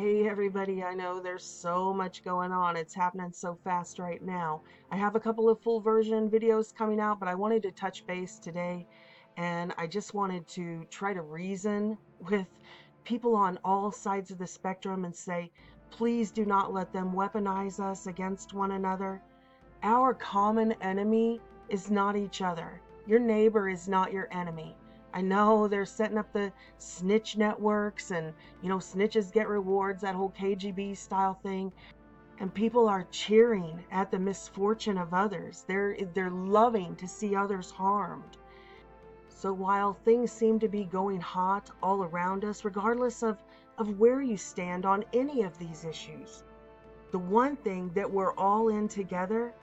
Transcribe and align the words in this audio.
Hey 0.00 0.28
everybody, 0.28 0.84
I 0.84 0.94
know 0.94 1.18
there's 1.18 1.42
so 1.42 1.92
much 1.92 2.22
going 2.22 2.52
on. 2.52 2.76
It's 2.76 2.94
happening 2.94 3.32
so 3.32 3.58
fast 3.64 3.98
right 3.98 4.22
now. 4.22 4.62
I 4.92 4.96
have 4.96 5.16
a 5.16 5.20
couple 5.20 5.50
of 5.50 5.60
full 5.60 5.80
version 5.80 6.30
videos 6.30 6.72
coming 6.72 7.00
out, 7.00 7.18
but 7.18 7.28
I 7.28 7.34
wanted 7.34 7.64
to 7.64 7.72
touch 7.72 8.06
base 8.06 8.38
today 8.38 8.86
and 9.36 9.74
I 9.76 9.88
just 9.88 10.14
wanted 10.14 10.46
to 10.50 10.86
try 10.88 11.14
to 11.14 11.22
reason 11.22 11.98
with 12.30 12.46
people 13.02 13.34
on 13.34 13.58
all 13.64 13.90
sides 13.90 14.30
of 14.30 14.38
the 14.38 14.46
spectrum 14.46 15.04
and 15.04 15.16
say, 15.16 15.50
please 15.90 16.30
do 16.30 16.44
not 16.44 16.72
let 16.72 16.92
them 16.92 17.12
weaponize 17.12 17.80
us 17.80 18.06
against 18.06 18.54
one 18.54 18.70
another. 18.70 19.20
Our 19.82 20.14
common 20.14 20.76
enemy 20.80 21.40
is 21.70 21.90
not 21.90 22.16
each 22.16 22.40
other. 22.40 22.80
Your 23.08 23.18
neighbor 23.18 23.68
is 23.68 23.88
not 23.88 24.12
your 24.12 24.28
enemy. 24.30 24.76
I 25.14 25.20
know 25.22 25.68
they're 25.68 25.86
setting 25.86 26.18
up 26.18 26.32
the 26.32 26.52
snitch 26.78 27.36
networks 27.36 28.10
and, 28.10 28.32
you 28.62 28.68
know, 28.68 28.78
snitches 28.78 29.32
get 29.32 29.48
rewards, 29.48 30.02
that 30.02 30.14
whole 30.14 30.30
KGB 30.38 30.96
style 30.96 31.38
thing. 31.42 31.72
And 32.40 32.52
people 32.52 32.88
are 32.88 33.06
cheering 33.10 33.82
at 33.90 34.10
the 34.10 34.18
misfortune 34.18 34.98
of 34.98 35.12
others. 35.12 35.64
They're, 35.66 35.96
they're 36.14 36.30
loving 36.30 36.94
to 36.96 37.08
see 37.08 37.34
others 37.34 37.70
harmed. 37.70 38.36
So 39.28 39.52
while 39.52 39.94
things 40.04 40.32
seem 40.32 40.58
to 40.60 40.68
be 40.68 40.84
going 40.84 41.20
hot 41.20 41.70
all 41.82 42.02
around 42.02 42.44
us, 42.44 42.64
regardless 42.64 43.22
of, 43.22 43.38
of 43.78 43.98
where 43.98 44.20
you 44.20 44.36
stand 44.36 44.84
on 44.84 45.04
any 45.12 45.42
of 45.42 45.58
these 45.58 45.84
issues, 45.84 46.42
the 47.10 47.18
one 47.18 47.56
thing 47.56 47.90
that 47.94 48.10
we're 48.10 48.34
all 48.34 48.68
in 48.68 48.88
together 48.88 49.54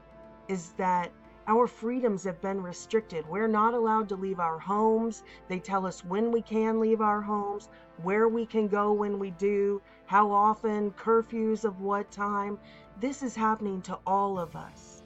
is 0.47 0.71
that 0.77 1.11
our 1.47 1.67
freedoms 1.67 2.23
have 2.23 2.41
been 2.41 2.61
restricted. 2.61 3.27
We're 3.29 3.47
not 3.47 3.75
allowed 3.75 4.09
to 4.09 4.15
leave 4.15 4.39
our 4.39 4.57
homes. 4.57 5.21
They 5.47 5.59
tell 5.59 5.85
us 5.85 6.03
when 6.03 6.31
we 6.31 6.41
can 6.41 6.79
leave 6.79 7.01
our 7.01 7.21
homes, 7.21 7.69
where 8.01 8.27
we 8.27 8.47
can 8.47 8.67
go 8.67 8.91
when 8.91 9.19
we 9.19 9.29
do, 9.31 9.79
how 10.07 10.31
often, 10.31 10.89
curfews 10.91 11.63
of 11.63 11.81
what 11.81 12.09
time. 12.09 12.57
This 12.99 13.21
is 13.21 13.35
happening 13.35 13.81
to 13.83 13.99
all 14.07 14.39
of 14.39 14.55
us. 14.55 15.03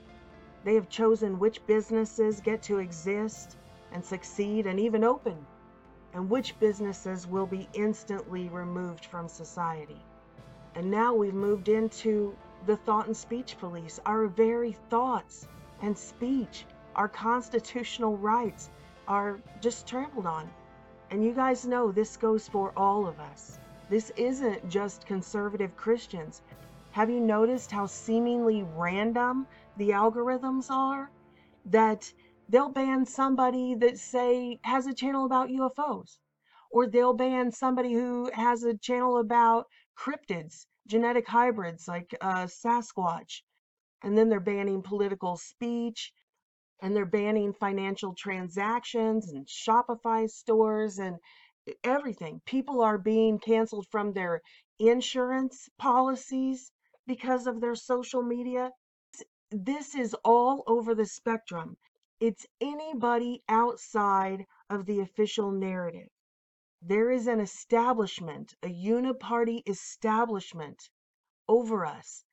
They 0.64 0.76
have 0.76 0.88
chosen 0.88 1.40
which 1.40 1.66
businesses 1.68 2.40
get 2.40 2.62
to 2.64 2.80
exist 2.80 3.58
and 3.92 4.04
succeed 4.04 4.66
and 4.66 4.80
even 4.80 5.04
open, 5.04 5.46
and 6.14 6.30
which 6.30 6.58
businesses 6.60 7.28
will 7.28 7.48
be 7.48 7.68
instantly 7.74 8.48
removed 8.48 9.06
from 9.06 9.28
society. 9.28 10.02
And 10.76 10.90
now 10.90 11.14
we've 11.14 11.34
moved 11.34 11.68
into 11.68 12.34
the 12.66 12.78
thought 12.78 13.08
and 13.08 13.18
speech 13.18 13.58
police, 13.60 14.00
our 14.06 14.28
very 14.28 14.72
thoughts 14.90 15.48
and 15.82 15.98
speech, 15.98 16.66
our 16.96 17.08
constitutional 17.08 18.18
rights 18.18 18.70
are 19.08 19.40
just 19.62 19.88
trampled 19.88 20.26
on. 20.26 20.50
And 21.12 21.24
you 21.24 21.34
guys 21.34 21.66
know 21.66 21.92
this 21.92 22.18
goes 22.18 22.48
for 22.48 22.74
all 22.78 23.08
of 23.08 23.20
us. 23.20 23.60
This 23.90 24.12
isn't 24.18 24.70
just 24.70 25.06
conservative 25.06 25.76
Christians. 25.76 26.42
Have 26.92 27.10
you 27.10 27.20
noticed 27.20 27.72
how 27.72 27.86
seemingly 27.86 28.64
random 28.64 29.48
the 29.78 29.90
algorithms 29.90 30.70
are? 30.70 31.10
That 31.66 32.12
they'll 32.48 32.70
ban 32.70 33.06
somebody 33.06 33.76
that 33.76 33.98
say 33.98 34.60
has 34.64 34.88
a 34.88 34.94
channel 34.94 35.26
about 35.26 35.50
UFOs 35.50 36.18
or 36.72 36.88
they'll 36.88 37.14
ban 37.14 37.52
somebody 37.52 37.94
who 37.94 38.30
has 38.34 38.64
a 38.64 38.78
channel 38.78 39.18
about 39.18 39.68
cryptids, 39.98 40.66
genetic 40.88 41.28
hybrids 41.28 41.88
like 41.88 42.16
uh, 42.22 42.46
Sasquatch 42.46 43.42
and 44.02 44.18
then 44.18 44.30
they're 44.30 44.40
banning 44.40 44.82
political 44.82 45.38
speech 45.38 46.14
and 46.82 46.96
they're 46.96 47.06
banning 47.06 47.54
financial 47.54 48.14
transactions 48.16 49.30
and 49.32 49.46
Shopify 49.46 50.30
stores 50.30 50.98
and 51.00 51.18
everything. 51.84 52.42
People 52.46 52.82
are 52.82 52.98
being 52.98 53.40
canceled 53.40 53.86
from 53.92 54.14
their 54.14 54.42
insurance 54.80 55.70
policies 55.78 56.72
because 57.06 57.48
of 57.48 57.60
their 57.60 57.76
social 57.76 58.22
media. 58.22 58.72
This 59.52 59.96
is 59.96 60.16
all 60.24 60.64
over 60.68 60.96
the 60.96 61.06
spectrum. 61.06 61.76
It's 62.22 62.46
anybody 62.62 63.44
outside 63.50 64.46
of 64.70 64.86
the 64.86 65.02
official 65.02 65.52
narrative. 65.52 66.10
There 66.82 67.12
is 67.12 67.28
an 67.28 67.42
establishment, 67.42 68.54
a 68.64 68.68
uniparty 68.68 69.68
establishment 69.68 70.90
over 71.50 71.86
us 71.86 72.24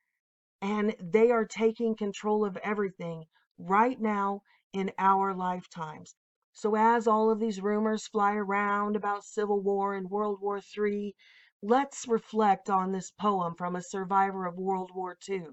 and 0.61 0.95
they 0.99 1.29
are 1.29 1.45
taking 1.45 1.95
control 1.95 2.43
of 2.43 2.57
everything 2.57 3.25
right 3.59 4.01
now 4.01 4.41
in 4.73 4.91
our 4.97 5.33
lifetimes. 5.33 6.15
So, 6.51 6.75
as 6.75 7.07
all 7.07 7.29
of 7.29 7.39
these 7.39 7.61
rumors 7.61 8.07
fly 8.07 8.33
around 8.33 8.95
about 8.95 9.23
Civil 9.23 9.61
War 9.61 9.93
and 9.93 10.09
World 10.09 10.41
War 10.41 10.59
III, 10.59 11.15
let's 11.61 12.07
reflect 12.07 12.69
on 12.69 12.91
this 12.91 13.11
poem 13.11 13.53
from 13.55 13.75
a 13.75 13.81
survivor 13.83 14.47
of 14.47 14.57
World 14.57 14.91
War 14.95 15.15
II. 15.29 15.49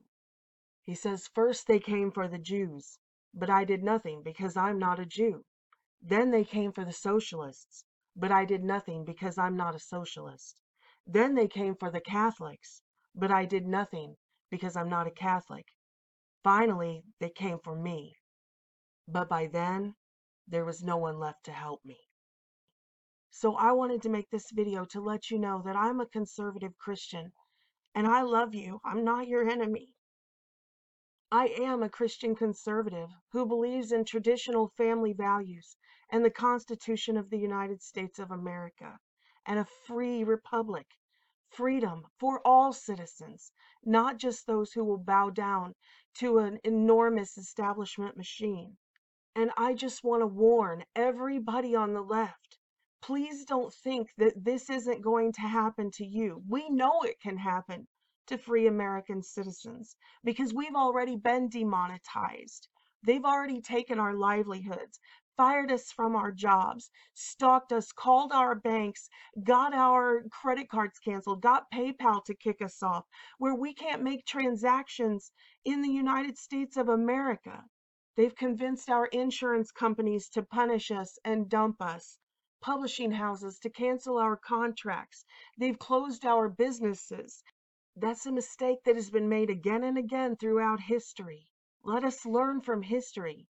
He 0.82 0.94
says, 0.94 1.28
First 1.28 1.66
they 1.66 1.80
came 1.80 2.10
for 2.10 2.26
the 2.26 2.38
Jews, 2.38 2.98
but 3.34 3.50
I 3.50 3.64
did 3.64 3.82
nothing 3.82 4.22
because 4.22 4.56
I'm 4.56 4.78
not 4.78 4.98
a 4.98 5.04
Jew. 5.04 5.44
Then 6.00 6.30
they 6.30 6.44
came 6.44 6.72
for 6.72 6.84
the 6.84 6.92
socialists, 6.92 7.84
but 8.16 8.30
I 8.30 8.46
did 8.46 8.64
nothing 8.64 9.04
because 9.04 9.36
I'm 9.36 9.56
not 9.56 9.74
a 9.74 9.78
socialist. 9.78 10.60
Then 11.06 11.34
they 11.34 11.48
came 11.48 11.74
for 11.76 11.90
the 11.90 12.00
Catholics, 12.00 12.80
but 13.14 13.30
I 13.30 13.44
did 13.44 13.66
nothing 13.66 14.16
because 14.54 14.76
I'm 14.76 14.88
not 14.88 15.08
a 15.08 15.10
Catholic. 15.10 15.66
Finally, 16.44 17.02
they 17.18 17.28
came 17.28 17.58
for 17.58 17.74
me. 17.74 18.14
But 19.08 19.28
by 19.28 19.48
then, 19.48 19.96
there 20.46 20.64
was 20.64 20.80
no 20.80 20.96
one 20.96 21.18
left 21.18 21.44
to 21.46 21.50
help 21.50 21.84
me. 21.84 21.98
So 23.30 23.56
I 23.56 23.72
wanted 23.72 24.00
to 24.02 24.08
make 24.08 24.30
this 24.30 24.52
video 24.52 24.84
to 24.84 25.00
let 25.00 25.28
you 25.28 25.40
know 25.40 25.60
that 25.64 25.74
I'm 25.74 26.00
a 26.00 26.06
conservative 26.06 26.78
Christian 26.78 27.32
and 27.96 28.06
I 28.06 28.22
love 28.22 28.54
you. 28.54 28.78
I'm 28.84 29.02
not 29.02 29.26
your 29.26 29.50
enemy. 29.50 29.88
I 31.32 31.46
am 31.58 31.82
a 31.82 31.90
Christian 31.90 32.36
conservative 32.36 33.08
who 33.32 33.46
believes 33.46 33.90
in 33.90 34.04
traditional 34.04 34.68
family 34.76 35.14
values 35.14 35.76
and 36.10 36.24
the 36.24 36.30
Constitution 36.30 37.16
of 37.16 37.28
the 37.28 37.38
United 37.38 37.82
States 37.82 38.20
of 38.20 38.30
America 38.30 39.00
and 39.46 39.58
a 39.58 39.66
free 39.88 40.22
republic 40.22 40.86
freedom 41.54 42.04
for 42.18 42.40
all 42.44 42.72
citizens, 42.72 43.52
not 43.84 44.18
just 44.18 44.46
those 44.46 44.72
who 44.72 44.84
will 44.84 44.98
bow 44.98 45.30
down 45.30 45.74
to 46.18 46.38
an 46.38 46.58
enormous 46.64 47.38
establishment 47.38 48.16
machine. 48.16 48.76
And 49.34 49.50
I 49.56 49.74
just 49.74 50.04
want 50.04 50.22
to 50.22 50.26
warn 50.26 50.84
everybody 50.94 51.74
on 51.74 51.94
the 51.94 52.02
left 52.02 52.58
please 53.04 53.44
don't 53.44 53.74
think 53.84 54.08
that 54.16 54.32
this 54.42 54.70
isn't 54.70 55.02
going 55.02 55.30
to 55.30 55.42
happen 55.42 55.90
to 55.90 56.06
you. 56.06 56.42
We 56.48 56.70
know 56.70 57.02
it 57.02 57.20
can 57.20 57.36
happen 57.36 57.86
to 58.26 58.38
free 58.38 58.66
American 58.66 59.22
citizens 59.22 59.94
because 60.24 60.54
we've 60.54 60.74
already 60.74 61.16
been 61.16 61.50
demonetized. 61.50 62.66
They've 63.02 63.24
already 63.24 63.60
taken 63.60 63.98
our 64.00 64.14
livelihoods 64.14 64.98
fired 65.36 65.72
us 65.72 65.90
from 65.90 66.14
our 66.14 66.30
jobs, 66.30 66.90
stalked 67.12 67.72
us, 67.72 67.90
called 67.90 68.32
our 68.32 68.54
banks, 68.54 69.08
got 69.42 69.74
our 69.74 70.22
credit 70.30 70.68
cards 70.68 70.98
canceled, 71.00 71.42
got 71.42 71.70
PayPal 71.72 72.24
to 72.24 72.34
kick 72.34 72.62
us 72.62 72.82
off, 72.82 73.04
where 73.38 73.54
we 73.54 73.74
can't 73.74 74.02
make 74.02 74.24
transactions 74.24 75.32
in 75.64 75.82
the 75.82 75.90
United 75.90 76.38
States 76.38 76.76
of 76.76 76.88
America. 76.88 77.64
They've 78.16 78.34
convinced 78.34 78.88
our 78.88 79.06
insurance 79.06 79.72
companies 79.72 80.28
to 80.30 80.42
punish 80.42 80.92
us 80.92 81.18
and 81.24 81.48
dump 81.48 81.82
us, 81.82 82.16
publishing 82.60 83.10
houses 83.10 83.58
to 83.60 83.70
cancel 83.70 84.18
our 84.18 84.36
contracts. 84.36 85.24
They've 85.58 85.78
closed 85.78 86.24
our 86.24 86.48
businesses. 86.48 87.42
That's 87.96 88.26
a 88.26 88.32
mistake 88.32 88.84
that 88.84 88.94
has 88.94 89.10
been 89.10 89.28
made 89.28 89.50
again 89.50 89.82
and 89.82 89.98
again 89.98 90.36
throughout 90.36 90.80
history. 90.80 91.48
Let 91.82 92.04
us 92.04 92.24
learn 92.24 92.60
from 92.60 92.82
history 92.82 93.48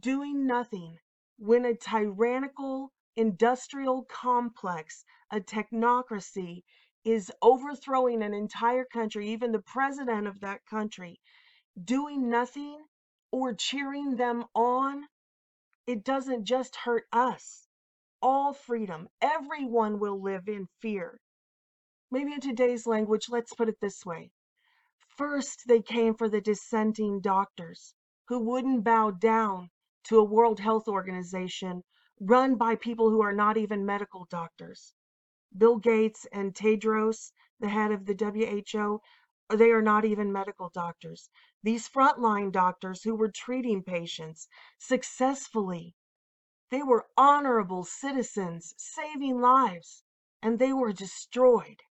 doing 0.00 0.46
nothing 0.46 0.98
when 1.38 1.64
a 1.64 1.74
tyrannical 1.74 2.92
industrial 3.16 4.04
complex, 4.04 5.04
a 5.30 5.40
technocracy, 5.40 6.62
is 7.04 7.30
overthrowing 7.42 8.22
an 8.22 8.32
entire 8.32 8.84
country, 8.84 9.28
even 9.28 9.52
the 9.52 9.58
president 9.60 10.26
of 10.26 10.40
that 10.40 10.64
country, 10.66 11.20
doing 11.82 12.30
nothing 12.30 12.78
or 13.30 13.52
cheering 13.52 14.16
them 14.16 14.44
on, 14.54 15.04
it 15.86 16.02
doesn't 16.02 16.44
just 16.44 16.76
hurt 16.76 17.04
us. 17.12 17.66
All 18.22 18.54
freedom, 18.54 19.08
everyone 19.20 19.98
will 19.98 20.22
live 20.22 20.48
in 20.48 20.66
fear. 20.80 21.20
Maybe 22.10 22.32
in 22.32 22.40
today's 22.40 22.86
language, 22.86 23.26
let's 23.28 23.54
put 23.54 23.68
it 23.68 23.80
this 23.80 24.06
way. 24.06 24.30
First, 25.18 25.64
they 25.68 25.82
came 25.82 26.14
for 26.14 26.28
the 26.28 26.40
dissenting 26.40 27.20
doctors 27.20 27.94
who 28.28 28.38
wouldn't 28.38 28.84
bow 28.84 29.10
down 29.10 29.70
to 30.04 30.18
a 30.18 30.24
World 30.24 30.60
Health 30.60 30.88
Organization 30.88 31.82
run 32.20 32.56
by 32.56 32.76
people 32.76 33.10
who 33.10 33.22
are 33.22 33.32
not 33.32 33.56
even 33.56 33.84
medical 33.84 34.26
doctors. 34.26 34.94
Bill 35.56 35.76
Gates 35.76 36.26
and 36.32 36.54
Tedros, 36.54 37.32
the 37.60 37.68
head 37.68 37.92
of 37.92 38.06
the 38.06 38.14
WHO, 38.14 39.00
they 39.56 39.70
are 39.70 39.82
not 39.82 40.04
even 40.04 40.32
medical 40.32 40.68
doctors. 40.68 41.30
These 41.62 41.88
frontline 41.88 42.50
doctors 42.50 43.02
who 43.02 43.14
were 43.14 43.30
treating 43.30 43.82
patients 43.82 44.48
successfully, 44.78 45.94
they 46.70 46.82
were 46.82 47.06
honorable 47.16 47.84
citizens 47.84 48.74
saving 48.76 49.40
lives, 49.40 50.02
and 50.42 50.58
they 50.58 50.72
were 50.72 50.92
destroyed. 50.92 51.82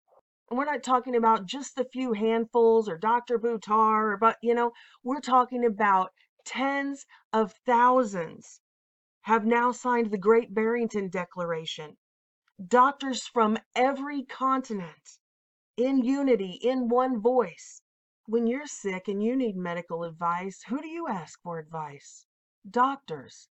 And 0.50 0.58
we're 0.58 0.66
not 0.66 0.84
talking 0.84 1.16
about 1.16 1.46
just 1.46 1.76
the 1.76 1.86
few 1.86 2.14
handfuls 2.14 2.90
or 2.90 2.98
Dr. 2.98 3.40
Buttar, 3.40 4.20
but 4.20 4.38
you 4.42 4.54
know, 4.54 4.74
we're 5.04 5.22
talking 5.22 5.66
about 5.66 6.12
tens 6.46 7.06
of 7.32 7.54
thousands 7.66 8.62
have 9.22 9.46
now 9.46 9.72
signed 9.72 10.12
the 10.12 10.18
Great 10.18 10.54
Barrington 10.54 11.10
Declaration. 11.10 11.98
Doctors 12.68 13.26
from 13.28 13.58
every 13.76 14.24
continent 14.24 15.20
in 15.78 16.04
unity, 16.04 16.60
in 16.62 16.88
one 16.88 17.20
voice. 17.20 17.82
When 18.26 18.48
you're 18.48 18.68
sick 18.68 19.08
and 19.08 19.24
you 19.24 19.36
need 19.36 19.56
medical 19.56 20.04
advice, 20.04 20.64
who 20.68 20.82
do 20.82 20.88
you 20.88 21.08
ask 21.08 21.42
for 21.42 21.58
advice? 21.58 22.26
Doctors. 22.70 23.50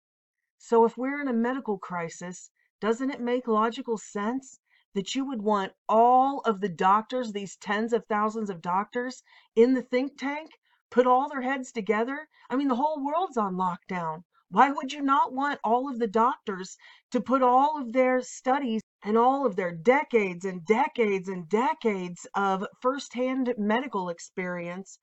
So 0.58 0.86
if 0.86 0.98
we're 0.98 1.22
in 1.22 1.28
a 1.28 1.34
medical 1.34 1.78
crisis, 1.78 2.52
doesn't 2.82 3.10
it 3.10 3.22
make 3.22 3.48
logical 3.48 3.98
sense 3.98 4.60
that 4.94 5.16
you 5.16 5.26
would 5.26 5.42
want 5.42 5.74
all 5.88 6.42
of 6.42 6.62
the 6.62 6.70
doctors, 6.70 7.32
these 7.32 7.56
tens 7.56 7.94
of 7.94 8.06
thousands 8.06 8.50
of 8.50 8.62
doctors, 8.62 9.24
in 9.56 9.74
the 9.74 9.82
think 9.82 10.18
tank, 10.18 10.59
put 10.90 11.08
all 11.08 11.30
their 11.30 11.42
heads 11.42 11.72
together? 11.72 12.28
I 12.50 12.56
mean, 12.56 12.68
the 12.68 12.76
whole 12.76 13.04
world's 13.04 13.38
on 13.38 13.56
lockdown. 13.56 14.24
Why 14.52 14.72
would 14.72 14.92
you 14.92 15.02
not 15.02 15.32
want 15.32 15.60
all 15.64 15.88
of 15.88 16.00
the 16.00 16.08
doctors 16.08 16.76
to 17.12 17.22
put 17.22 17.44
all 17.44 17.80
of 17.80 17.94
their 17.94 18.22
studies 18.22 18.82
and 19.04 19.16
all 19.16 19.46
of 19.46 19.56
their 19.56 19.72
decades 19.72 20.44
and 20.44 20.66
decades 20.66 21.30
and 21.30 21.48
decades 21.48 22.26
of 22.34 22.66
firsthand 22.82 23.54
medical 23.58 24.10
experience 24.10 24.98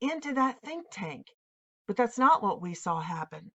into 0.00 0.32
that 0.34 0.62
think 0.62 0.86
tank? 0.92 1.26
But 1.86 1.96
that's 1.96 2.16
not 2.16 2.44
what 2.44 2.62
we 2.62 2.74
saw 2.74 3.00
happen. 3.00 3.50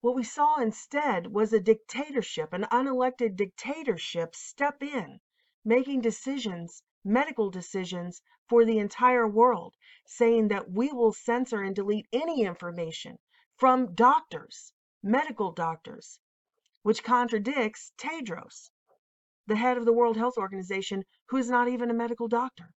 What 0.00 0.14
we 0.14 0.24
saw 0.24 0.60
instead 0.60 1.26
was 1.26 1.52
a 1.52 1.60
dictatorship, 1.60 2.54
an 2.54 2.64
unelected 2.72 3.36
dictatorship 3.36 4.34
step 4.34 4.82
in, 4.82 5.20
making 5.64 6.00
decisions, 6.00 6.82
medical 7.06 7.50
decisions 7.50 8.20
for 8.48 8.64
the 8.64 8.78
entire 8.78 9.28
world, 9.28 9.74
saying 10.06 10.48
that 10.48 10.70
we 10.72 10.92
will 10.92 11.12
censor 11.12 11.62
and 11.62 11.76
delete 11.76 12.08
any 12.12 12.42
information 12.42 13.16
from 13.56 13.94
doctors, 13.94 14.72
medical 15.02 15.52
doctors, 15.52 16.18
which 16.82 17.04
contradicts 17.04 17.92
Tedros, 17.96 18.70
the 19.46 19.56
head 19.56 19.78
of 19.78 19.84
the 19.84 19.92
World 19.92 20.16
Health 20.16 20.36
Organization, 20.36 21.04
who 21.28 21.36
is 21.36 21.48
not 21.48 21.68
even 21.68 21.90
a 21.90 21.94
medical 21.94 22.26
doctor. 22.26 22.70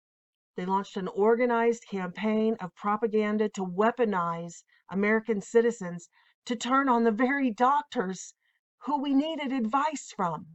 They 0.56 0.66
launched 0.66 0.96
an 0.98 1.08
organized 1.08 1.86
campaign 1.90 2.56
of 2.60 2.75
propaganda 2.75 3.48
to 3.50 3.64
weaponize 3.64 4.62
American 4.90 5.40
citizens 5.40 6.10
to 6.44 6.56
turn 6.56 6.88
on 6.88 7.04
the 7.04 7.10
very 7.10 7.50
doctors 7.50 8.34
who 8.82 9.00
we 9.00 9.14
needed 9.14 9.52
advice 9.52 10.12
from. 10.14 10.46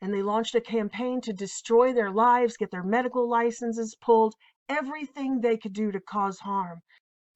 And 0.00 0.14
they 0.14 0.22
launched 0.22 0.54
a 0.54 0.60
campaign 0.60 1.20
to 1.22 1.32
destroy 1.32 1.92
their 1.92 2.10
lives, 2.10 2.56
get 2.56 2.70
their 2.70 2.82
medical 2.82 3.28
licenses 3.28 3.94
pulled, 3.94 4.34
everything 4.68 5.40
they 5.40 5.56
could 5.56 5.72
do 5.72 5.92
to 5.92 6.00
cause 6.00 6.40
harm. 6.40 6.80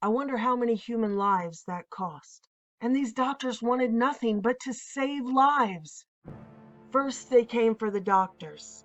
I 0.00 0.08
wonder 0.08 0.36
how 0.36 0.56
many 0.56 0.74
human 0.74 1.16
lives 1.16 1.64
that 1.66 1.90
cost. 1.90 2.48
And 2.80 2.94
these 2.94 3.12
doctors 3.12 3.62
wanted 3.62 3.92
nothing 3.92 4.40
but 4.40 4.60
to 4.60 4.72
save 4.72 5.24
lives. 5.24 6.04
First, 6.90 7.30
they 7.30 7.44
came 7.44 7.74
for 7.74 7.90
the 7.90 8.00
doctors. 8.00 8.84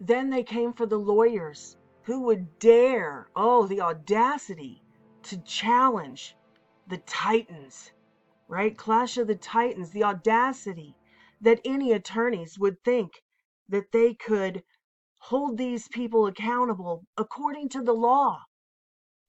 Then 0.00 0.30
they 0.30 0.42
came 0.42 0.72
for 0.72 0.86
the 0.86 0.98
lawyers 0.98 1.76
who 2.04 2.20
would 2.22 2.58
dare, 2.58 3.28
oh, 3.36 3.66
the 3.66 3.80
audacity 3.80 4.82
to 5.24 5.38
challenge 5.38 6.34
the 6.88 6.98
titans, 6.98 7.92
right? 8.48 8.76
Clash 8.76 9.16
of 9.16 9.26
the 9.26 9.36
Titans, 9.36 9.90
the 9.90 10.04
audacity 10.04 10.96
that 11.40 11.60
any 11.64 11.92
attorneys 11.92 12.58
would 12.58 12.82
think 12.84 13.22
that 13.68 13.92
they 13.92 14.14
could 14.14 14.62
hold 15.18 15.56
these 15.56 15.88
people 15.88 16.26
accountable 16.26 17.04
according 17.16 17.68
to 17.68 17.82
the 17.82 17.92
law. 17.92 18.40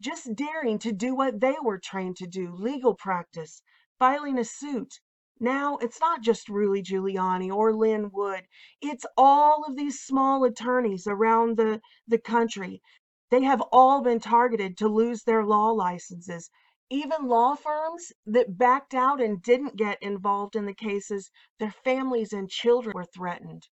Just 0.02 0.36
daring 0.36 0.80
to 0.80 0.92
do 0.92 1.14
what 1.14 1.40
they 1.40 1.56
were 1.62 1.78
trained 1.78 2.18
to 2.18 2.28
do 2.28 2.54
legal 2.56 2.96
practice, 2.96 3.62
filing 4.00 4.40
a 4.40 4.44
suit. 4.44 5.00
Now, 5.40 5.78
it's 5.78 6.00
not 6.00 6.22
just 6.22 6.50
Rudy 6.50 6.82
Giuliani 6.82 7.52
or 7.52 7.74
Lin 7.74 8.10
Wood, 8.12 8.48
it's 8.82 9.06
all 9.18 9.64
of 9.66 9.76
these 9.76 10.00
small 10.00 10.44
attorneys 10.44 11.08
around 11.08 11.58
the, 11.58 11.82
the 12.08 12.20
country. 12.20 12.82
They 13.30 13.44
have 13.44 13.62
all 13.72 14.02
been 14.02 14.20
targeted 14.20 14.78
to 14.78 14.88
lose 14.88 15.24
their 15.24 15.46
law 15.46 15.72
licenses 15.72 16.50
even 16.92 17.26
law 17.26 17.56
firms 17.56 18.12
that 18.26 18.58
backed 18.58 18.94
out 18.94 19.22
and 19.22 19.42
didn't 19.42 19.78
get 19.78 20.04
involved 20.04 20.58
in 20.58 20.66
the 20.66 20.74
cases, 20.74 21.32
their 21.58 21.72
families 21.72 22.34
and 22.34 22.50
children 22.50 22.94
were 22.94 23.06
threatened. 23.06 23.70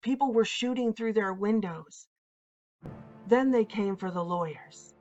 People 0.00 0.32
were 0.32 0.46
shooting 0.46 0.94
through 0.94 1.12
their 1.12 1.34
windows. 1.34 2.08
Then 3.26 3.50
they 3.50 3.66
came 3.66 3.96
for 3.96 4.10
the 4.10 4.24
lawyers. 4.24 4.94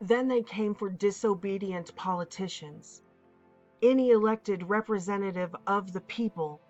Then 0.00 0.28
they 0.28 0.44
came 0.44 0.76
for 0.76 0.88
disobedient 0.88 1.96
politicians. 1.96 3.02
Any 3.82 4.10
elected 4.10 4.68
representative 4.68 5.56
of 5.66 5.92
the 5.92 6.02
people 6.02 6.60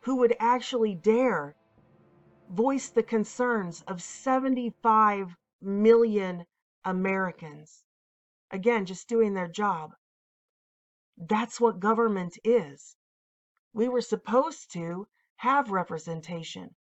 who 0.00 0.16
would 0.16 0.34
actually 0.40 0.96
dare 0.96 1.54
voice 2.50 2.88
the 2.88 3.02
concerns 3.04 3.84
of 3.86 4.02
75 4.02 5.36
million 5.62 6.46
Americans 6.84 7.85
again, 8.50 8.86
just 8.86 9.08
doing 9.08 9.34
their 9.34 9.48
job. 9.48 9.94
That's 11.16 11.60
what 11.60 11.80
government 11.80 12.38
is. 12.44 12.96
We 13.72 13.88
were 13.88 14.00
supposed 14.00 14.72
to 14.72 15.08
have 15.36 15.70
representation, 15.70 16.74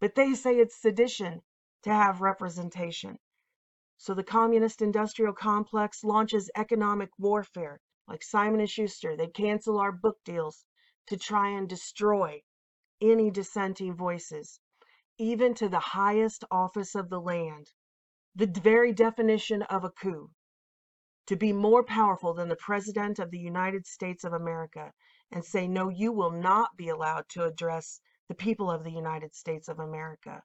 but 0.00 0.14
they 0.14 0.34
say 0.34 0.58
it's 0.58 0.80
sedition 0.80 1.42
to 1.82 1.90
have 1.90 2.20
representation. 2.20 3.18
So 3.98 4.14
the 4.14 4.24
communist 4.24 4.82
industrial 4.82 5.32
complex 5.32 6.04
launches 6.04 6.50
economic 6.56 7.10
warfare, 7.18 7.80
like 8.06 8.22
Simon 8.22 8.60
and 8.60 8.70
Schuster. 8.70 9.16
They 9.16 9.28
cancel 9.28 9.78
our 9.78 9.92
book 9.92 10.18
deals 10.24 10.64
to 11.06 11.16
try 11.16 11.50
and 11.50 11.68
destroy 11.68 12.42
any 13.00 13.30
dissenting 13.30 13.94
voices, 13.94 14.60
even 15.18 15.54
to 15.54 15.68
the 15.68 15.80
highest 15.80 16.44
office 16.50 16.94
of 16.94 17.08
the 17.08 17.20
land. 17.20 17.70
The 18.34 18.46
very 18.46 18.92
definition 18.92 19.62
of 19.62 19.84
a 19.84 19.90
coup 19.90 20.30
to 21.26 21.36
be 21.36 21.52
more 21.52 21.82
powerful 21.82 22.34
than 22.34 22.48
the 22.48 22.56
President 22.56 23.18
of 23.18 23.30
the 23.30 23.38
United 23.38 23.86
States 23.86 24.24
of 24.24 24.32
America 24.32 24.92
and 25.32 25.44
say, 25.44 25.66
no, 25.66 25.88
you 25.88 26.12
will 26.12 26.30
not 26.30 26.76
be 26.76 26.88
allowed 26.88 27.28
to 27.30 27.44
address 27.44 28.00
the 28.28 28.34
people 28.34 28.70
of 28.70 28.84
the 28.84 28.92
United 28.92 29.34
States 29.34 29.68
of 29.68 29.80
America. 29.80 30.42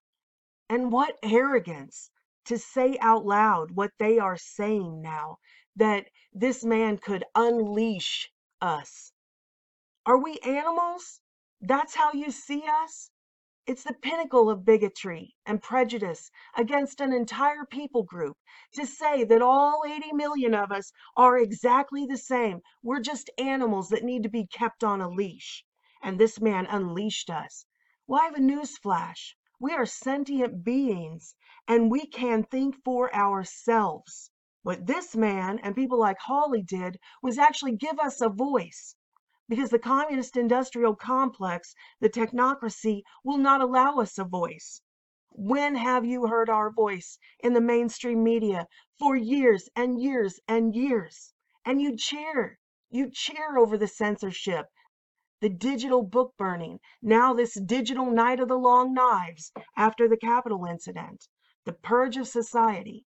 And 0.69 0.91
what 0.91 1.17
arrogance 1.23 2.09
to 2.45 2.57
say 2.57 2.97
out 2.99 3.25
loud 3.25 3.71
what 3.71 3.91
they 3.99 4.17
are 4.17 4.37
saying 4.37 5.01
now 5.01 5.37
that 5.75 6.05
this 6.33 6.63
man 6.63 6.97
could 6.97 7.23
unleash 7.35 8.31
us. 8.61 9.11
Are 10.05 10.17
we 10.17 10.39
animals? 10.39 11.19
That's 11.61 11.93
how 11.95 12.13
you 12.13 12.31
see 12.31 12.63
us? 12.83 13.10
It's 13.67 13.83
the 13.83 13.93
pinnacle 13.93 14.49
of 14.49 14.65
bigotry 14.65 15.35
and 15.45 15.61
prejudice 15.61 16.31
against 16.57 16.99
an 16.99 17.13
entire 17.13 17.63
people 17.63 18.01
group 18.01 18.35
to 18.73 18.87
say 18.87 19.23
that 19.23 19.43
all 19.43 19.83
80 19.85 20.13
million 20.13 20.55
of 20.55 20.71
us 20.71 20.91
are 21.15 21.37
exactly 21.37 22.07
the 22.07 22.17
same. 22.17 22.61
We're 22.81 23.01
just 23.01 23.29
animals 23.37 23.89
that 23.89 24.03
need 24.03 24.23
to 24.23 24.29
be 24.29 24.47
kept 24.47 24.83
on 24.83 24.99
a 24.99 25.07
leash. 25.07 25.63
And 26.01 26.19
this 26.19 26.41
man 26.41 26.65
unleashed 26.65 27.29
us. 27.29 27.67
Well, 28.07 28.21
have 28.21 28.33
a 28.33 28.39
news 28.39 28.79
flash. 28.79 29.37
We 29.59 29.73
are 29.73 29.85
sentient 29.85 30.63
beings 30.63 31.35
and 31.67 31.91
we 31.91 32.07
can 32.07 32.43
think 32.43 32.83
for 32.83 33.13
ourselves. 33.13 34.31
What 34.63 34.87
this 34.87 35.15
man 35.15 35.59
and 35.59 35.75
people 35.75 35.99
like 35.99 36.17
Hawley 36.17 36.63
did 36.63 36.99
was 37.21 37.37
actually 37.37 37.75
give 37.77 37.99
us 37.99 38.21
a 38.21 38.29
voice 38.29 38.95
because 39.51 39.69
the 39.69 39.79
communist 39.79 40.37
industrial 40.37 40.95
complex, 40.95 41.75
the 41.99 42.09
technocracy, 42.09 43.01
will 43.21 43.37
not 43.37 43.59
allow 43.59 43.97
us 43.97 44.17
a 44.17 44.23
voice. 44.23 44.81
When 45.31 45.75
have 45.75 46.05
you 46.05 46.27
heard 46.27 46.49
our 46.49 46.71
voice 46.71 47.19
in 47.43 47.51
the 47.51 47.59
mainstream 47.59 48.23
media? 48.23 48.65
For 48.97 49.17
years 49.17 49.67
and 49.75 50.01
years 50.01 50.39
and 50.47 50.73
years. 50.73 51.33
And 51.65 51.81
you 51.81 51.97
cheer. 51.97 52.59
You 52.91 53.09
cheer 53.11 53.57
over 53.57 53.77
the 53.77 53.89
censorship, 53.89 54.67
the 55.41 55.49
digital 55.49 56.01
book 56.01 56.33
burning, 56.37 56.79
now 57.01 57.33
this 57.33 57.59
digital 57.59 58.09
night 58.09 58.39
of 58.39 58.47
the 58.47 58.57
long 58.57 58.93
knives 58.93 59.51
after 59.75 60.07
the 60.07 60.15
Capitol 60.15 60.63
incident, 60.63 61.27
the 61.65 61.73
purge 61.73 62.15
of 62.15 62.25
society. 62.25 63.03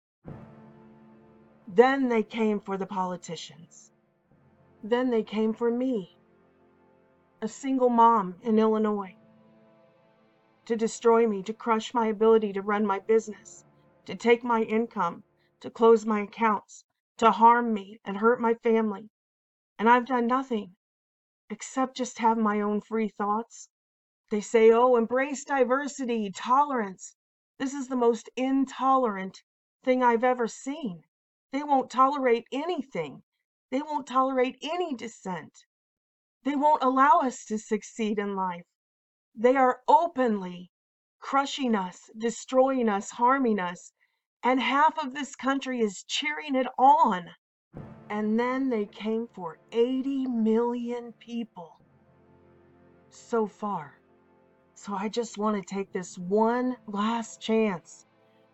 Then 1.69 2.09
they 2.09 2.25
came 2.25 2.59
for 2.59 2.77
the 2.77 2.87
politicians. 2.87 3.93
Then 4.83 5.11
they 5.11 5.23
came 5.23 5.53
for 5.53 5.71
me 5.71 6.19
a 7.43 7.49
single 7.49 7.89
mom 7.89 8.37
in 8.45 8.57
Illinois. 8.57 9.17
To 10.67 10.77
destroy 10.77 11.27
me, 11.27 11.43
to 11.43 11.53
crush 11.53 11.93
my 11.93 12.07
ability 12.07 12.53
to 12.53 12.63
run 12.63 12.87
my 12.87 13.01
business, 13.01 13.65
to 14.07 14.15
take 14.15 14.45
my 14.45 14.63
income, 14.63 15.25
to 15.59 15.69
close 15.69 16.07
my 16.07 16.21
accounts, 16.21 16.85
to 17.17 17.33
harm 17.33 17.75
me 17.75 17.99
and 18.05 18.17
hurt 18.17 18.41
my 18.41 18.55
family. 18.55 19.11
And 19.77 19.91
I've 19.91 20.07
done 20.07 20.29
nothing 20.29 20.77
except 21.51 21.97
just 21.97 22.21
have 22.21 22.39
my 22.39 22.61
own 22.61 22.81
free 22.81 23.09
thoughts. 23.09 23.69
They 24.31 24.41
say, 24.41 24.71
oh, 24.71 24.95
embrace 24.95 25.45
diversity, 25.45 26.31
tolerance. 26.31 27.17
This 27.59 27.75
is 27.75 27.89
the 27.89 27.97
most 27.97 28.31
intolerant 28.37 29.43
thing 29.83 30.05
I've 30.05 30.23
ever 30.23 30.47
seen. 30.47 31.03
They 31.51 31.65
won't 31.65 31.91
tolerate 31.91 32.47
anything. 32.53 33.25
They 33.73 33.83
won't 33.83 34.07
tolerate 34.07 34.59
any 34.63 34.95
dissent. 34.95 35.67
They 36.45 36.57
won't 36.57 36.83
allow 36.83 37.21
us 37.21 37.45
to 37.47 37.59
succeed 37.59 38.19
in 38.19 38.35
life. 38.35 38.67
They 39.35 39.57
are 39.57 39.81
openly 39.87 40.71
crushing 41.21 41.75
us, 41.75 42.11
destroying 42.19 42.89
us, 42.89 43.11
harming 43.11 43.61
us, 43.61 43.93
and 44.43 44.61
half 44.61 44.99
of 44.99 45.15
this 45.15 45.37
country 45.37 45.81
is 45.81 46.03
cheering 46.03 46.57
it 46.57 46.67
on. 46.77 47.31
And 48.11 48.39
then 48.39 48.69
they 48.69 48.87
came 48.87 49.29
for 49.29 49.59
80 49.71 50.27
million 50.27 51.13
people 51.13 51.81
so 53.11 53.47
far. 53.47 54.01
So 54.75 54.95
I 54.95 55.09
just 55.09 55.39
want 55.39 55.57
to 55.57 55.75
take 55.75 55.93
this 55.93 56.19
one 56.19 56.77
last 56.89 57.41
chance 57.41 58.05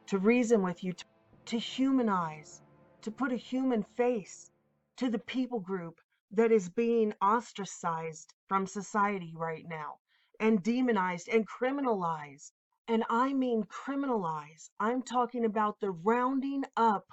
to 0.08 0.18
reason 0.18 0.62
with 0.62 0.84
you, 0.84 0.92
to, 0.92 1.04
to 1.46 1.58
humanize, 1.58 2.60
to 3.02 3.10
put 3.10 3.32
a 3.32 3.36
human 3.36 3.82
face 3.96 4.50
to 4.98 5.08
the 5.08 5.18
people 5.18 5.60
group 5.60 6.00
that 6.32 6.52
is 6.52 6.68
being 6.70 7.14
ostracized 7.22 8.34
from 8.48 8.66
society 8.66 9.32
right 9.36 9.64
now 9.68 9.96
and 10.40 10.62
demonized 10.62 11.28
and 11.28 11.48
criminalized. 11.48 12.52
And 12.88 13.04
I 13.10 13.32
mean 13.34 13.64
criminalized. 13.64 14.70
I'm 14.80 15.02
talking 15.02 15.44
about 15.44 15.80
the 15.80 15.90
rounding 15.92 16.64
up 16.76 17.06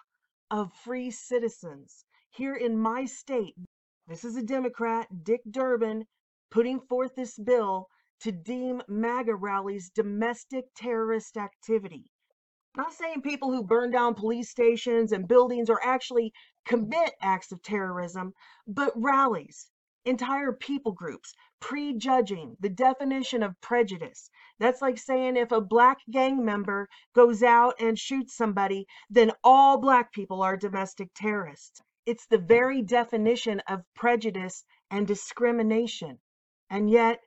of 0.52 0.74
free 0.74 1.12
citizens 1.12 2.06
here 2.32 2.56
in 2.56 2.78
my 2.78 3.06
state. 3.06 3.56
This 4.08 4.26
is 4.26 4.38
a 4.38 4.44
Democrat, 4.44 5.08
Dick 5.24 5.42
Durbin, 5.50 6.06
putting 6.52 6.80
forth 6.82 7.16
this 7.16 7.38
bill 7.40 7.88
to 8.22 8.32
deem 8.32 8.82
MAGA 8.88 9.36
rallies 9.36 9.92
domestic 9.96 10.66
terrorist 10.76 11.38
activity. 11.38 12.06
not 12.78 12.94
saying 12.94 13.22
people 13.22 13.52
who 13.52 13.64
burn 13.64 13.92
down 13.92 14.16
police 14.16 14.50
stations 14.50 15.12
and 15.12 15.28
buildings 15.28 15.70
are 15.70 15.82
actually 15.84 16.34
commit 16.66 17.14
acts 17.22 17.52
of 17.52 17.62
terrorism, 17.62 18.34
but 18.68 18.92
rallies, 18.96 19.70
entire 20.06 20.52
people 20.52 20.92
groups, 20.92 21.34
prejudging 21.60 22.56
the 22.60 22.70
definition 22.70 23.44
of 23.44 23.60
prejudice. 23.62 24.30
That's 24.60 24.82
like 24.82 24.98
saying 24.98 25.38
if 25.38 25.52
a 25.52 25.62
black 25.62 25.98
gang 26.12 26.44
member 26.46 26.88
goes 27.14 27.44
out 27.44 27.76
and 27.80 27.98
shoots 27.98 28.36
somebody, 28.36 28.86
then 29.10 29.32
all 29.44 29.78
black 29.78 30.12
people 30.12 30.42
are 30.42 30.58
domestic 30.58 31.10
terrorists. 31.16 31.82
It's 32.06 32.28
the 32.28 32.38
very 32.38 32.82
definition 32.84 33.62
of 33.68 33.82
prejudice 33.96 34.64
and 34.92 35.08
discrimination. 35.08 36.20
And 36.70 36.90
yet, 36.90 37.20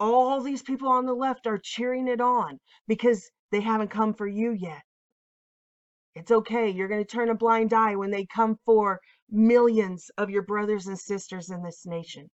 all 0.00 0.40
these 0.40 0.62
people 0.62 0.88
on 0.88 1.06
the 1.06 1.14
left 1.14 1.46
are 1.46 1.58
cheering 1.58 2.08
it 2.08 2.20
on 2.20 2.60
because 2.86 3.28
they 3.50 3.60
haven't 3.60 3.88
come 3.90 4.14
for 4.14 4.26
you 4.26 4.52
yet. 4.52 4.82
It's 6.14 6.30
okay. 6.30 6.70
You're 6.70 6.88
going 6.88 7.04
to 7.04 7.16
turn 7.16 7.28
a 7.28 7.34
blind 7.34 7.72
eye 7.72 7.96
when 7.96 8.10
they 8.10 8.26
come 8.26 8.58
for 8.64 9.00
millions 9.30 10.10
of 10.16 10.30
your 10.30 10.42
brothers 10.42 10.86
and 10.86 10.98
sisters 10.98 11.50
in 11.50 11.62
this 11.62 11.86
nation. 11.86 12.30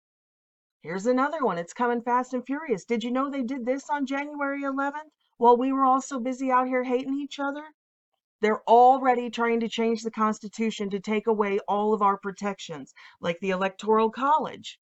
Here's 0.83 1.07
another 1.07 1.45
one. 1.45 1.59
It's 1.59 1.73
coming 1.73 2.03
fast 2.03 2.35
and 2.35 2.45
furious. 2.45 2.85
Did 2.85 3.05
you 3.05 3.11
know 3.11 3.31
they 3.31 3.43
did 3.43 3.65
this 3.65 3.89
on 3.89 4.05
January 4.05 4.63
11th 4.63 5.11
while 5.39 5.57
we 5.57 5.73
were 5.73 5.85
all 5.85 6.01
so 6.01 6.19
busy 6.19 6.51
out 6.51 6.67
here 6.67 6.83
hating 6.83 7.19
each 7.19 7.39
other? 7.39 7.65
They're 8.41 8.69
already 8.69 9.31
trying 9.31 9.61
to 9.61 9.69
change 9.69 10.03
the 10.03 10.11
Constitution 10.11 10.91
to 10.91 10.99
take 10.99 11.29
away 11.29 11.61
all 11.69 11.95
of 11.95 12.03
our 12.03 12.19
protections, 12.19 12.93
like 13.21 13.39
the 13.39 13.51
Electoral 13.51 14.11
College. 14.11 14.81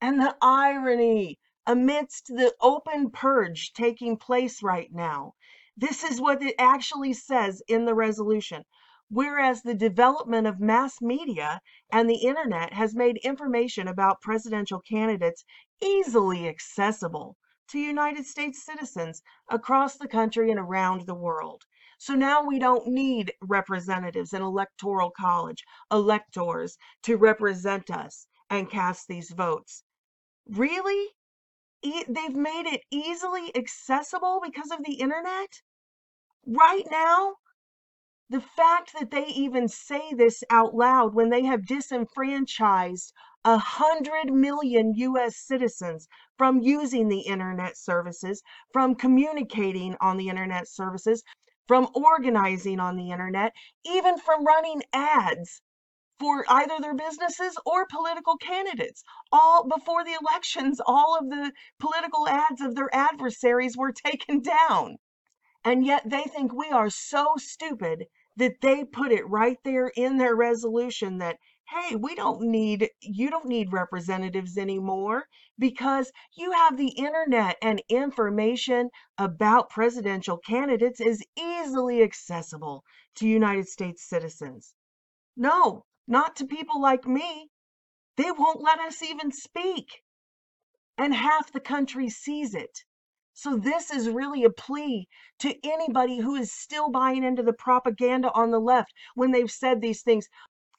And 0.00 0.20
the 0.20 0.36
irony 0.40 1.40
amidst 1.66 2.28
the 2.28 2.54
open 2.60 3.10
purge 3.10 3.72
taking 3.72 4.16
place 4.16 4.62
right 4.62 4.92
now. 4.92 5.34
This 5.82 6.04
is 6.04 6.20
what 6.20 6.40
it 6.40 6.54
actually 6.60 7.12
says 7.12 7.60
in 7.66 7.86
the 7.86 7.94
resolution. 7.94 8.62
Whereas 9.08 9.62
the 9.62 9.74
development 9.74 10.46
of 10.46 10.60
mass 10.60 11.00
media 11.00 11.60
and 11.90 12.08
the 12.08 12.22
internet 12.24 12.72
has 12.72 12.94
made 12.94 13.16
information 13.24 13.88
about 13.88 14.20
presidential 14.20 14.80
candidates 14.80 15.44
easily 15.80 16.46
accessible 16.46 17.36
to 17.70 17.80
United 17.80 18.26
States 18.26 18.64
citizens 18.64 19.22
across 19.48 19.96
the 19.96 20.06
country 20.06 20.52
and 20.52 20.60
around 20.60 21.04
the 21.04 21.16
world. 21.16 21.64
So 21.98 22.14
now 22.14 22.44
we 22.44 22.60
don't 22.60 22.86
need 22.86 23.32
representatives 23.42 24.32
in 24.32 24.40
electoral 24.40 25.10
college, 25.10 25.64
electors 25.90 26.78
to 27.02 27.16
represent 27.16 27.90
us 27.90 28.28
and 28.48 28.70
cast 28.70 29.08
these 29.08 29.32
votes. 29.32 29.82
Really? 30.48 31.08
e- 31.82 32.04
they've 32.08 32.36
made 32.36 32.66
it 32.66 32.82
easily 32.90 33.54
accessible 33.56 34.40
because 34.44 34.70
of 34.70 34.84
the 34.84 34.94
internet. 34.94 35.60
Right 36.46 36.86
now, 36.90 37.36
the 38.28 38.40
fact 38.40 38.94
that 38.94 39.10
they 39.10 39.26
even 39.26 39.68
say 39.68 40.12
this 40.12 40.42
out 40.50 40.74
loud 40.74 41.14
when 41.14 41.30
they 41.30 41.44
have 41.44 41.66
disenfranchised 41.66 43.12
a 43.44 43.58
hundred 43.58 44.32
million 44.32 44.94
US 44.94 45.36
citizens 45.36 46.08
from 46.38 46.60
using 46.60 47.08
the 47.08 47.20
internet 47.20 47.76
services, 47.76 48.42
from 48.72 48.94
communicating 48.94 49.96
on 50.00 50.16
the 50.16 50.28
internet 50.28 50.66
services, 50.66 51.22
from 51.68 51.88
organizing 51.94 52.80
on 52.80 52.96
the 52.96 53.10
internet, 53.10 53.52
even 53.84 54.18
from 54.18 54.44
running 54.44 54.82
ads 54.92 55.62
for 56.18 56.44
either 56.48 56.78
their 56.80 56.94
businesses 56.94 57.58
or 57.66 57.86
political 57.86 58.36
candidates. 58.36 59.04
All 59.30 59.68
before 59.68 60.04
the 60.04 60.16
elections, 60.20 60.80
all 60.86 61.18
of 61.18 61.28
the 61.30 61.52
political 61.78 62.28
ads 62.28 62.60
of 62.60 62.74
their 62.74 62.94
adversaries 62.94 63.76
were 63.76 63.92
taken 64.06 64.40
down. 64.40 64.98
And 65.64 65.86
yet 65.86 66.08
they 66.08 66.24
think 66.24 66.52
we 66.52 66.70
are 66.70 66.90
so 66.90 67.34
stupid 67.36 68.06
that 68.36 68.60
they 68.60 68.84
put 68.84 69.12
it 69.12 69.28
right 69.28 69.58
there 69.62 69.88
in 69.88 70.16
their 70.16 70.34
resolution 70.34 71.18
that 71.18 71.38
hey, 71.68 71.96
we 71.96 72.14
don't 72.14 72.42
need 72.42 72.90
you 73.00 73.30
don't 73.30 73.46
need 73.46 73.72
representatives 73.72 74.58
anymore 74.58 75.24
because 75.58 76.12
you 76.34 76.52
have 76.52 76.76
the 76.76 76.90
internet 76.90 77.56
and 77.62 77.82
information 77.88 78.90
about 79.16 79.70
presidential 79.70 80.36
candidates 80.36 81.00
is 81.00 81.24
easily 81.38 82.02
accessible 82.02 82.84
to 83.14 83.28
United 83.28 83.68
States 83.68 84.08
citizens. 84.08 84.74
No, 85.36 85.84
not 86.06 86.36
to 86.36 86.44
people 86.44 86.80
like 86.80 87.06
me. 87.06 87.48
They 88.16 88.30
won't 88.32 88.60
let 88.60 88.80
us 88.80 89.02
even 89.02 89.30
speak. 89.30 90.02
And 90.98 91.14
half 91.14 91.52
the 91.52 91.60
country 91.60 92.10
sees 92.10 92.54
it. 92.54 92.84
So 93.34 93.56
this 93.56 93.90
is 93.90 94.08
really 94.08 94.44
a 94.44 94.50
plea 94.50 95.08
to 95.40 95.54
anybody 95.64 96.18
who 96.18 96.34
is 96.34 96.52
still 96.52 96.90
buying 96.90 97.24
into 97.24 97.42
the 97.42 97.52
propaganda 97.52 98.30
on 98.32 98.50
the 98.50 98.60
left 98.60 98.92
when 99.14 99.30
they've 99.32 99.50
said 99.50 99.80
these 99.80 100.02
things. 100.02 100.28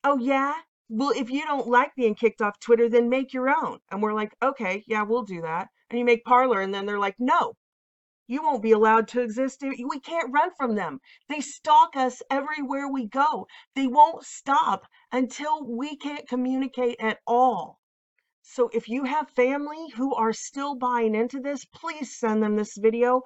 Oh, 0.04 0.18
yeah? 0.18 0.54
Well, 0.90 1.12
if 1.16 1.30
you 1.30 1.44
don't 1.46 1.68
like 1.68 1.96
being 1.96 2.14
kicked 2.14 2.42
off 2.42 2.60
Twitter, 2.60 2.88
then 2.90 3.10
make 3.10 3.34
your 3.34 3.50
own. 3.50 3.80
And 3.90 4.02
we're 4.02 4.14
like, 4.14 4.36
okay, 4.44 4.84
yeah, 4.88 5.04
we'll 5.04 5.24
do 5.24 5.42
that. 5.42 5.70
And 5.90 5.98
you 5.98 6.06
make 6.06 6.24
Parler, 6.24 6.62
and 6.62 6.74
then 6.74 6.86
they're 6.86 7.00
like, 7.00 7.16
no, 7.20 7.54
you 8.28 8.42
won't 8.44 8.62
be 8.62 8.72
allowed 8.72 9.08
to 9.10 9.22
exist. 9.22 9.62
We 9.62 10.00
can't 10.00 10.32
run 10.34 10.52
from 10.58 10.76
them. 10.76 11.00
They 11.30 11.42
stalk 11.42 11.96
us 11.96 12.22
everywhere 12.30 12.88
we 12.88 13.08
go. 13.08 13.48
They 13.76 13.88
won't 13.88 14.24
stop 14.24 14.84
until 15.12 15.66
we 15.66 15.98
can't 15.98 16.28
communicate 16.28 16.98
at 17.00 17.20
all. 17.26 17.80
So 18.46 18.70
if 18.74 18.90
you 18.90 19.06
have 19.06 19.30
family 19.30 19.90
who 19.96 20.14
are 20.14 20.34
still 20.34 20.76
buying 20.76 21.16
into 21.16 21.40
this, 21.40 21.64
please 21.64 22.20
send 22.20 22.44
them 22.44 22.58
this 22.58 22.76
video. 22.78 23.22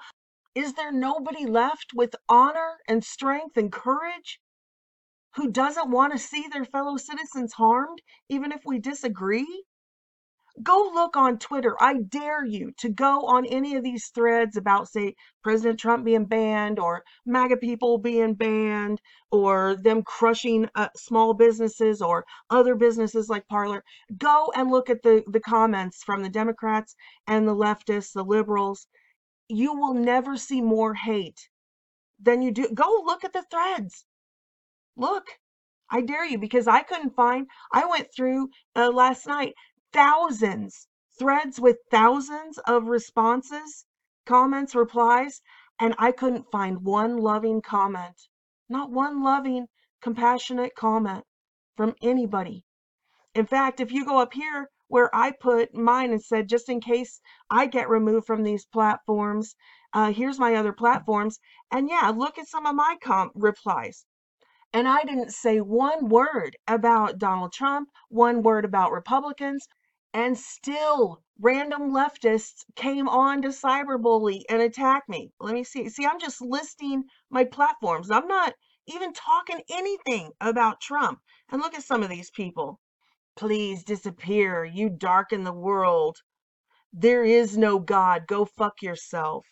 Is 0.53 0.73
there 0.73 0.91
nobody 0.91 1.45
left 1.45 1.91
with 1.95 2.15
honor 2.29 2.77
and 2.87 3.03
strength 3.03 3.57
and 3.57 3.71
courage 3.71 4.39
who 5.35 5.51
doesn't 5.51 5.89
want 5.89 6.13
to 6.13 6.19
see 6.19 6.47
their 6.47 6.65
fellow 6.65 6.97
citizens 6.97 7.53
harmed, 7.53 8.01
even 8.29 8.51
if 8.51 8.61
we 8.63 8.77
disagree? 8.79 9.65
Go 10.63 10.89
look 10.93 11.15
on 11.15 11.37
Twitter. 11.37 11.75
I 11.79 11.95
dare 11.95 12.43
you 12.43 12.71
to 12.79 12.89
go 12.89 13.27
on 13.27 13.45
any 13.45 13.75
of 13.75 13.83
these 13.83 14.07
threads 14.07 14.57
about, 14.57 14.89
say, 14.89 15.15
President 15.43 15.79
Trump 15.79 16.03
being 16.03 16.25
banned 16.25 16.79
or 16.79 17.03
MAGA 17.25 17.57
people 17.57 17.99
being 17.99 18.33
banned 18.33 18.99
or 19.31 19.75
them 19.75 20.01
crushing 20.01 20.67
uh, 20.73 20.89
small 20.95 21.35
businesses 21.35 22.01
or 22.01 22.25
other 22.49 22.73
businesses 22.73 23.29
like 23.29 23.47
Parler. 23.47 23.83
Go 24.17 24.51
and 24.55 24.71
look 24.71 24.89
at 24.89 25.03
the, 25.03 25.23
the 25.27 25.39
comments 25.39 26.03
from 26.03 26.23
the 26.23 26.29
Democrats 26.29 26.95
and 27.27 27.47
the 27.47 27.55
leftists, 27.55 28.13
the 28.13 28.23
liberals. 28.23 28.87
You 29.49 29.75
will 29.75 29.93
never 29.93 30.37
see 30.37 30.61
more 30.61 30.95
hate 30.95 31.49
than 32.19 32.41
you 32.41 32.51
do. 32.51 32.67
Go 32.73 33.03
look 33.05 33.23
at 33.23 33.33
the 33.33 33.45
threads. 33.51 34.05
Look. 34.95 35.27
I 35.89 36.01
dare 36.01 36.25
you 36.25 36.37
because 36.37 36.67
I 36.67 36.83
couldn't 36.83 37.15
find. 37.15 37.47
I 37.71 37.85
went 37.85 38.09
through 38.13 38.49
uh, 38.75 38.89
last 38.91 39.25
night 39.25 39.53
thousands, 39.93 40.87
threads 41.17 41.59
with 41.59 41.77
thousands 41.89 42.57
of 42.67 42.87
responses, 42.87 43.85
comments, 44.25 44.75
replies, 44.75 45.41
and 45.79 45.95
I 45.97 46.11
couldn't 46.11 46.51
find 46.51 46.83
one 46.83 47.17
loving 47.17 47.61
comment. 47.61 48.27
Not 48.69 48.91
one 48.91 49.23
loving, 49.23 49.67
compassionate 50.01 50.75
comment 50.75 51.23
from 51.75 51.95
anybody. 52.01 52.65
In 53.33 53.45
fact, 53.45 53.79
if 53.79 53.91
you 53.91 54.05
go 54.05 54.19
up 54.19 54.33
here 54.33 54.69
where 54.87 55.13
I 55.15 55.31
put 55.31 55.73
mine 55.73 56.11
and 56.11 56.23
said, 56.23 56.49
just 56.49 56.69
in 56.69 56.81
case 56.81 57.21
I 57.49 57.67
get 57.67 57.89
removed 57.89 58.25
from 58.25 58.43
these 58.43 58.65
platforms, 58.65 59.55
uh, 59.93 60.11
here's 60.11 60.39
my 60.39 60.55
other 60.55 60.73
platforms. 60.73 61.39
And 61.71 61.89
yeah, 61.89 62.11
look 62.15 62.37
at 62.37 62.47
some 62.47 62.65
of 62.65 62.75
my 62.75 62.97
com- 63.03 63.31
replies. 63.35 64.05
And 64.73 64.87
I 64.87 65.03
didn't 65.03 65.31
say 65.31 65.61
one 65.61 66.09
word 66.09 66.57
about 66.67 67.19
Donald 67.19 67.53
Trump, 67.53 67.89
one 68.09 68.41
word 68.43 68.65
about 68.65 68.91
Republicans, 68.91 69.67
and 70.13 70.37
still 70.37 71.23
random 71.39 71.91
leftists 71.91 72.65
came 72.75 73.07
on 73.07 73.41
to 73.43 73.49
cyberbully 73.49 74.43
and 74.49 74.61
attack 74.61 75.03
me. 75.09 75.31
Let 75.39 75.53
me 75.53 75.63
see. 75.63 75.89
See, 75.89 76.05
I'm 76.05 76.19
just 76.19 76.41
listing 76.41 77.03
my 77.29 77.43
platforms. 77.43 78.11
I'm 78.11 78.27
not 78.27 78.53
even 78.87 79.13
talking 79.13 79.61
anything 79.69 80.31
about 80.41 80.81
Trump. 80.81 81.19
And 81.49 81.61
look 81.61 81.75
at 81.75 81.83
some 81.83 82.03
of 82.03 82.09
these 82.09 82.31
people. 82.31 82.79
Please 83.35 83.83
disappear. 83.83 84.65
You 84.65 84.89
darken 84.89 85.43
the 85.43 85.53
world. 85.53 86.17
There 86.93 87.23
is 87.23 87.57
no 87.57 87.79
God. 87.79 88.27
Go 88.27 88.45
fuck 88.45 88.81
yourself. 88.81 89.45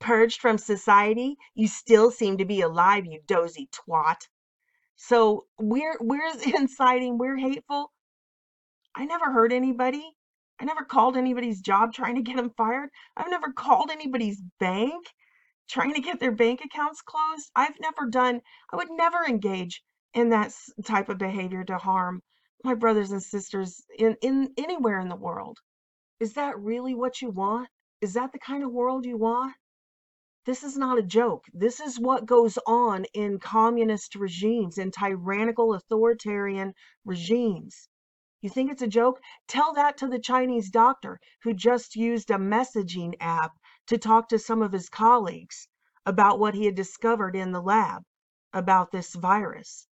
Purged 0.00 0.40
from 0.40 0.58
society, 0.58 1.36
you 1.54 1.68
still 1.68 2.10
seem 2.10 2.36
to 2.38 2.44
be 2.44 2.60
alive, 2.60 3.06
you 3.06 3.20
dozy 3.26 3.68
twat. 3.72 4.28
So 4.96 5.46
we're 5.58 5.96
we're 6.00 6.32
inciting, 6.56 7.18
we're 7.18 7.36
hateful. 7.36 7.92
I 8.96 9.04
never 9.04 9.30
hurt 9.30 9.52
anybody. 9.52 10.16
I 10.58 10.64
never 10.64 10.82
called 10.82 11.18
anybody's 11.18 11.60
job 11.60 11.92
trying 11.92 12.14
to 12.14 12.22
get 12.22 12.36
them 12.36 12.54
fired. 12.56 12.88
I've 13.14 13.28
never 13.28 13.52
called 13.52 13.90
anybody's 13.90 14.40
bank 14.58 15.06
trying 15.68 15.92
to 15.92 16.00
get 16.00 16.18
their 16.18 16.32
bank 16.32 16.62
accounts 16.64 17.02
closed. 17.02 17.50
I've 17.54 17.78
never 17.78 18.08
done, 18.08 18.40
I 18.72 18.76
would 18.76 18.90
never 18.90 19.22
engage 19.28 19.82
in 20.14 20.30
that 20.30 20.54
type 20.84 21.10
of 21.10 21.18
behavior 21.18 21.62
to 21.64 21.76
harm 21.76 22.22
my 22.64 22.72
brothers 22.72 23.12
and 23.12 23.22
sisters 23.22 23.84
in, 23.98 24.16
in 24.22 24.54
anywhere 24.56 24.98
in 25.00 25.10
the 25.10 25.16
world. 25.16 25.58
Is 26.18 26.32
that 26.32 26.58
really 26.58 26.94
what 26.94 27.20
you 27.20 27.28
want? 27.28 27.68
Is 28.00 28.14
that 28.14 28.32
the 28.32 28.38
kind 28.38 28.64
of 28.64 28.72
world 28.72 29.04
you 29.04 29.18
want? 29.18 29.54
This 30.46 30.62
is 30.62 30.78
not 30.78 30.98
a 30.98 31.02
joke. 31.02 31.44
This 31.52 31.80
is 31.80 32.00
what 32.00 32.24
goes 32.24 32.58
on 32.66 33.04
in 33.12 33.40
communist 33.40 34.14
regimes, 34.14 34.78
in 34.78 34.90
tyrannical 34.90 35.74
authoritarian 35.74 36.72
regimes. 37.04 37.90
You 38.46 38.50
think 38.50 38.70
it's 38.70 38.82
a 38.82 38.86
joke? 38.86 39.20
Tell 39.48 39.72
that 39.72 39.96
to 39.96 40.06
the 40.06 40.20
Chinese 40.20 40.70
doctor 40.70 41.18
who 41.42 41.52
just 41.52 41.96
used 41.96 42.30
a 42.30 42.34
messaging 42.34 43.16
app 43.18 43.58
to 43.88 43.98
talk 43.98 44.28
to 44.28 44.38
some 44.38 44.62
of 44.62 44.70
his 44.70 44.88
colleagues 44.88 45.66
about 46.06 46.38
what 46.38 46.54
he 46.54 46.66
had 46.66 46.76
discovered 46.76 47.34
in 47.34 47.50
the 47.50 47.60
lab 47.60 48.04
about 48.52 48.92
this 48.92 49.16
virus. 49.16 49.88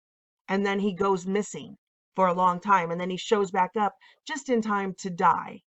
And 0.47 0.65
then 0.65 0.79
he 0.79 0.95
goes 0.95 1.27
missing 1.27 1.79
for 2.15 2.29
a 2.29 2.33
long 2.33 2.61
time 2.61 2.93
and 2.93 3.01
then 3.01 3.11
he 3.11 3.17
shows 3.17 3.51
back 3.51 3.73
up 3.75 3.97
just 4.25 4.49
in 4.49 4.63
time 4.63 4.95
to 4.99 5.11
die 5.11 5.65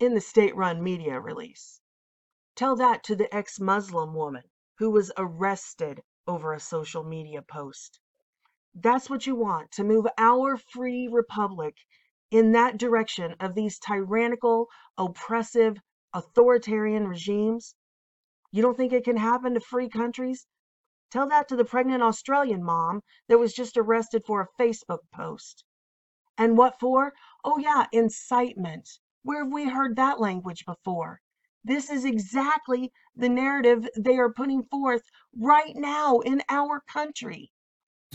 in 0.00 0.14
the 0.14 0.20
state 0.20 0.56
run 0.56 0.82
media 0.82 1.20
release. 1.20 1.80
Tell 2.56 2.74
that 2.74 3.04
to 3.04 3.14
the 3.14 3.32
ex 3.32 3.60
Muslim 3.60 4.12
woman 4.12 4.50
who 4.78 4.90
was 4.90 5.12
arrested 5.16 6.02
over 6.26 6.52
a 6.52 6.58
social 6.58 7.04
media 7.04 7.42
post. 7.42 8.00
That's 8.74 9.08
what 9.08 9.24
you 9.24 9.36
want 9.36 9.70
to 9.70 9.84
move 9.84 10.08
our 10.18 10.56
free 10.56 11.06
republic 11.06 11.76
in 12.30 12.52
that 12.52 12.78
direction 12.78 13.34
of 13.40 13.54
these 13.54 13.78
tyrannical, 13.78 14.68
oppressive, 14.96 15.76
authoritarian 16.12 17.06
regimes? 17.08 17.74
You 18.50 18.62
don't 18.62 18.76
think 18.76 18.92
it 18.92 19.04
can 19.04 19.16
happen 19.16 19.54
to 19.54 19.60
free 19.60 19.88
countries? 19.88 20.46
Tell 21.10 21.28
that 21.28 21.48
to 21.48 21.56
the 21.56 21.64
pregnant 21.64 22.02
Australian 22.02 22.64
mom 22.64 23.02
that 23.28 23.38
was 23.38 23.52
just 23.52 23.76
arrested 23.76 24.24
for 24.26 24.40
a 24.40 24.62
Facebook 24.62 25.00
post. 25.12 25.64
And 26.36 26.58
what 26.58 26.80
for? 26.80 27.12
Oh, 27.44 27.58
yeah, 27.58 27.86
incitement. 27.92 28.88
Where 29.22 29.44
have 29.44 29.52
we 29.52 29.68
heard 29.68 29.96
that 29.96 30.20
language 30.20 30.64
before? 30.64 31.20
This 31.62 31.88
is 31.88 32.04
exactly 32.04 32.92
the 33.16 33.28
narrative 33.28 33.88
they 33.96 34.18
are 34.18 34.32
putting 34.32 34.64
forth 34.64 35.02
right 35.34 35.74
now 35.76 36.18
in 36.18 36.42
our 36.48 36.80
country. 36.80 37.52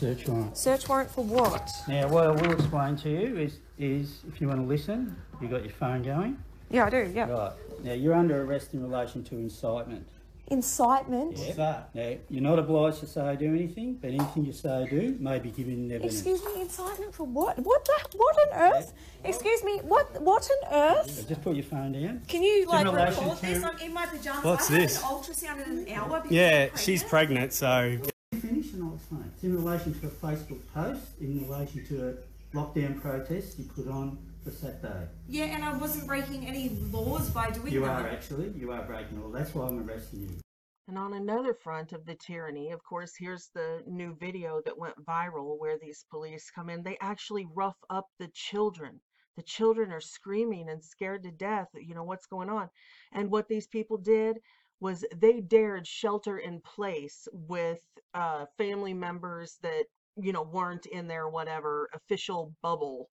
Search 0.00 0.26
warrant. 0.28 0.56
Search 0.56 0.88
warrant 0.88 1.10
for 1.10 1.22
what? 1.22 1.70
Now, 1.86 2.08
what 2.08 2.26
I 2.26 2.30
will 2.30 2.52
explain 2.52 2.96
to 2.96 3.10
you 3.10 3.36
is, 3.36 3.58
is 3.78 4.20
if 4.26 4.40
you 4.40 4.48
want 4.48 4.60
to 4.60 4.66
listen, 4.66 5.14
you 5.42 5.48
got 5.48 5.62
your 5.62 5.74
phone 5.74 6.02
going. 6.02 6.38
Yeah, 6.70 6.86
I 6.86 6.90
do. 6.90 7.12
Yeah. 7.14 7.28
Right. 7.28 7.52
Now, 7.84 7.92
you're 7.92 8.14
under 8.14 8.42
arrest 8.42 8.72
in 8.72 8.82
relation 8.82 9.22
to 9.24 9.36
incitement. 9.36 10.06
Incitement. 10.46 11.36
Yeah. 11.36 11.82
Now, 11.92 12.14
you're 12.30 12.42
not 12.42 12.58
obliged 12.58 13.00
to 13.00 13.06
say 13.06 13.20
or 13.20 13.36
do 13.36 13.54
anything, 13.54 13.98
but 14.00 14.08
anything 14.08 14.46
you 14.46 14.52
say 14.52 14.84
or 14.84 14.88
do 14.88 15.16
may 15.20 15.38
be 15.38 15.50
given 15.50 15.92
evidence. 15.92 16.14
Excuse 16.14 16.42
me, 16.46 16.62
incitement 16.62 17.14
for 17.14 17.26
what? 17.26 17.58
What 17.58 17.84
the? 17.84 18.16
What 18.16 18.36
on 18.38 18.72
earth? 18.72 18.94
Excuse 19.22 19.62
me. 19.64 19.80
What? 19.82 20.22
What 20.22 20.48
on 20.50 20.72
earth? 20.96 21.28
Just 21.28 21.42
put 21.42 21.56
your 21.56 21.64
phone 21.64 21.92
down. 21.92 22.22
Can 22.26 22.42
you 22.42 22.64
like 22.64 22.86
relation 22.86 23.22
record 23.24 23.38
to- 23.40 23.46
this? 23.46 23.62
I'm 23.64 23.78
in 23.80 23.92
my 23.92 24.06
pajamas. 24.06 24.44
What's 24.44 24.70
I 24.70 24.72
had 24.72 24.82
this? 24.82 24.96
An 24.96 25.02
ultrasound 25.08 25.66
in 25.66 25.78
an 25.80 25.88
hour. 25.92 26.22
Yeah, 26.30 26.68
I'm 26.72 26.78
she's 26.78 27.04
pregnant. 27.04 27.52
pregnant, 27.52 27.52
so 27.52 28.12
Finish 28.50 28.72
and 28.72 28.82
I'll 28.82 28.96
explain. 28.96 29.30
It's 29.32 29.44
in 29.44 29.54
relation 29.54 29.94
to 30.00 30.06
a 30.08 30.10
Facebook 30.10 30.58
post, 30.74 31.02
in 31.20 31.48
relation 31.48 31.86
to 31.86 32.08
a 32.08 32.56
lockdown 32.56 33.00
protest 33.00 33.56
you 33.60 33.64
put 33.64 33.86
on 33.86 34.18
for 34.42 34.50
Saturday. 34.50 35.06
Yeah, 35.28 35.44
and 35.44 35.64
I 35.64 35.76
wasn't 35.76 36.08
breaking 36.08 36.48
any 36.48 36.70
laws 36.90 37.30
by 37.30 37.50
doing 37.50 37.72
You 37.72 37.82
that. 37.82 38.00
You 38.00 38.06
are 38.06 38.08
actually, 38.08 38.48
you 38.56 38.72
are 38.72 38.82
breaking 38.82 39.22
all. 39.22 39.30
That's 39.30 39.54
why 39.54 39.68
I'm 39.68 39.88
arresting 39.88 40.22
you. 40.22 40.40
And 40.88 40.98
on 40.98 41.14
another 41.14 41.54
front 41.54 41.92
of 41.92 42.04
the 42.04 42.16
tyranny, 42.16 42.72
of 42.72 42.82
course, 42.82 43.12
here's 43.16 43.50
the 43.54 43.84
new 43.86 44.16
video 44.16 44.60
that 44.64 44.76
went 44.76 44.96
viral 45.04 45.56
where 45.56 45.78
these 45.78 46.04
police 46.10 46.50
come 46.52 46.70
in. 46.70 46.82
They 46.82 46.98
actually 47.00 47.46
rough 47.54 47.78
up 47.88 48.08
the 48.18 48.30
children. 48.34 48.98
The 49.36 49.44
children 49.44 49.92
are 49.92 50.00
screaming 50.00 50.70
and 50.70 50.82
scared 50.82 51.22
to 51.22 51.30
death. 51.30 51.68
You 51.74 51.94
know, 51.94 52.02
what's 52.02 52.26
going 52.26 52.50
on? 52.50 52.68
And 53.12 53.30
what 53.30 53.46
these 53.46 53.68
people 53.68 53.96
did 53.96 54.40
was 54.80 55.04
they 55.14 55.40
dared 55.40 55.86
shelter 55.86 56.38
in 56.38 56.58
place 56.62 57.28
with 57.32 57.84
uh, 58.14 58.46
family 58.58 58.94
members 58.94 59.56
that, 59.62 59.84
you 60.16 60.32
know, 60.32 60.42
weren't 60.42 60.86
in 60.86 61.08
their 61.08 61.28
whatever 61.28 61.88
official 61.94 62.54
bubble 62.62 63.08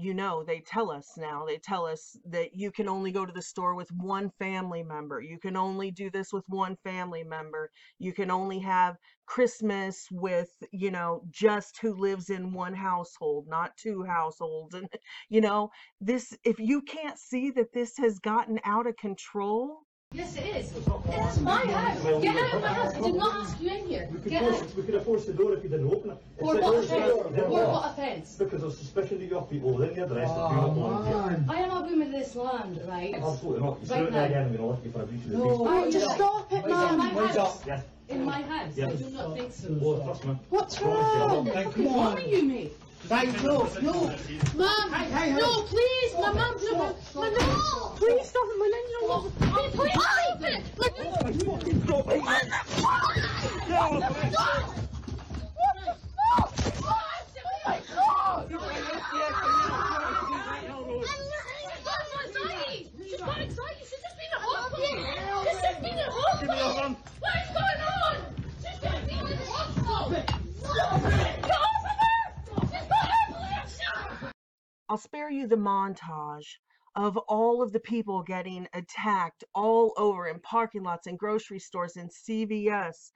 you 0.00 0.14
know, 0.14 0.44
they 0.44 0.60
tell 0.60 0.92
us 0.92 1.08
now, 1.16 1.44
they 1.44 1.58
tell 1.58 1.84
us 1.84 2.16
that 2.24 2.50
you 2.54 2.70
can 2.70 2.88
only 2.88 3.10
go 3.10 3.26
to 3.26 3.32
the 3.32 3.42
store 3.42 3.74
with 3.74 3.90
one 3.90 4.30
family 4.38 4.84
member. 4.84 5.20
You 5.20 5.40
can 5.40 5.56
only 5.56 5.90
do 5.90 6.08
this 6.08 6.32
with 6.32 6.44
one 6.46 6.76
family 6.84 7.24
member. 7.24 7.68
You 7.98 8.12
can 8.12 8.30
only 8.30 8.60
have 8.60 8.94
Christmas 9.26 10.06
with, 10.12 10.50
you 10.72 10.92
know, 10.92 11.22
just 11.30 11.80
who 11.82 11.94
lives 11.94 12.30
in 12.30 12.52
one 12.52 12.74
household, 12.74 13.46
not 13.48 13.76
two 13.76 14.04
households. 14.04 14.72
And, 14.76 14.88
you 15.30 15.40
know, 15.40 15.70
this, 16.00 16.32
if 16.44 16.60
you 16.60 16.82
can't 16.82 17.18
see 17.18 17.50
that 17.50 17.72
this 17.72 17.96
has 17.98 18.20
gotten 18.20 18.60
out 18.64 18.86
of 18.86 18.96
control, 18.98 19.80
Yes, 20.14 20.36
it 20.38 20.46
is. 20.56 20.72
It's 20.74 21.40
my 21.40 21.66
house. 21.66 22.02
Get 22.22 22.34
out 22.34 22.54
of 22.54 22.62
my 22.62 22.68
house. 22.72 22.94
I 22.94 23.00
did 23.02 23.14
not 23.14 23.36
ask 23.44 23.60
you 23.60 23.70
in 23.70 23.86
here. 23.86 24.08
We 24.10 24.18
could, 24.20 24.30
Get 24.30 24.40
force, 24.42 24.62
out. 24.62 24.74
we 24.76 24.82
could 24.84 24.94
have 24.94 25.04
forced 25.04 25.26
the 25.26 25.34
door 25.34 25.52
if 25.52 25.62
you 25.62 25.68
didn't 25.68 25.86
open 25.92 26.10
it. 26.12 26.16
It's 26.30 26.40
For 26.40 26.54
like 26.54 26.62
what 26.62 26.72
those 26.76 26.84
offence? 26.86 27.02
guys- 27.02 27.42
For 27.44 27.50
what 27.50 27.90
offence? 27.92 28.36
Because 28.38 28.60
there's 28.62 28.78
suspicion 28.78 29.18
that 29.18 29.26
you 29.26 29.34
have 29.34 29.50
people 29.50 29.74
within 29.74 29.94
the 29.96 30.04
address 30.06 30.30
that 30.30 30.48
do 30.48 30.56
not 30.56 30.74
belong 30.74 31.06
here. 31.06 31.44
I 31.50 31.56
am 31.60 31.70
a 31.76 31.80
woman 31.82 32.02
of 32.06 32.12
this 32.12 32.34
land, 32.34 32.80
right? 32.88 33.14
Absolutely 33.16 33.60
not. 33.60 33.68
You 33.68 33.78
Right 33.80 33.86
say 33.88 34.02
it 34.04 34.12
now. 34.12 34.24
again, 34.24 34.42
I'm 34.46 34.48
going 34.48 34.58
to 34.58 34.66
look 34.66 34.80
you 34.84 34.90
for 34.92 35.02
a 35.02 35.06
breach 35.06 35.24
of 35.24 35.30
the 35.30 35.36
No, 35.36 35.58
peace. 35.58 35.68
I 35.68 35.90
just 35.90 36.14
stop 36.14 36.52
it, 36.54 36.66
man. 36.66 36.92
In 36.94 36.98
my 37.14 37.26
house. 37.26 37.66
Yes. 37.66 37.82
In 38.08 38.24
my 38.24 38.40
house. 38.42 38.72
Yes. 38.76 38.88
I 38.90 38.96
do 38.96 39.10
not 39.10 39.36
think 39.36 39.52
so. 39.52 39.78
Oh, 39.82 40.04
trust 40.04 40.24
me. 40.24 40.38
What's 40.48 40.78
Promise 40.78 40.96
you, 40.96 41.20
wrong? 41.20 41.30
I'll- 41.30 41.44
What's 41.44 41.76
wrong 41.76 42.14
with 42.14 42.28
you, 42.28 42.42
mate? 42.44 42.72
Right, 43.10 43.42
no, 43.42 43.68
no. 43.80 43.92
Mum, 44.54 44.90
no, 45.34 45.62
please, 45.62 46.12
my 46.14 46.32
mum, 46.32 46.56
no, 46.62 46.72
my, 46.76 46.92
my, 47.14 47.28
no, 47.30 47.92
please 47.96 48.28
stop 48.28 48.48
it, 48.48 48.56
my 48.58 48.66
name, 48.72 48.88
no, 49.00 49.30
please, 49.38 49.72
please. 49.72 49.92
Stop 51.84 52.08
it. 52.10 52.22
She's 63.08 63.20
got 63.20 63.38
anxiety. 63.38 63.82
She's 63.82 64.02
just 64.02 64.16
been 64.16 64.32
at 64.34 64.40
hospital. 64.40 64.84
She's 65.44 65.60
just 65.62 65.80
been 65.80 65.98
at 65.98 66.08
hospital. 66.08 66.96
What 67.20 67.36
is 67.42 67.50
going 67.56 67.80
on? 67.88 68.14
She's 68.60 68.78
just 68.80 69.00
been 69.06 69.24
in 69.26 69.38
hospital. 69.48 70.04
Get 70.12 70.28
off 70.78 70.92
of 70.92 71.92
her! 71.98 72.16
She's 72.70 72.86
got 72.88 73.06
epilepsy! 73.28 73.84
I'll 74.88 74.96
spare 75.28 75.36
you 75.36 75.46
the 75.46 75.56
montage 75.56 76.56
of 76.96 77.18
all 77.28 77.60
of 77.62 77.70
the 77.72 77.80
people 77.80 78.22
getting 78.22 78.66
attacked 78.72 79.44
all 79.54 79.92
over 79.98 80.26
in 80.26 80.40
parking 80.40 80.82
lots 80.82 81.06
and 81.06 81.18
grocery 81.18 81.58
stores 81.58 81.96
and 81.96 82.10
CVS, 82.10 83.10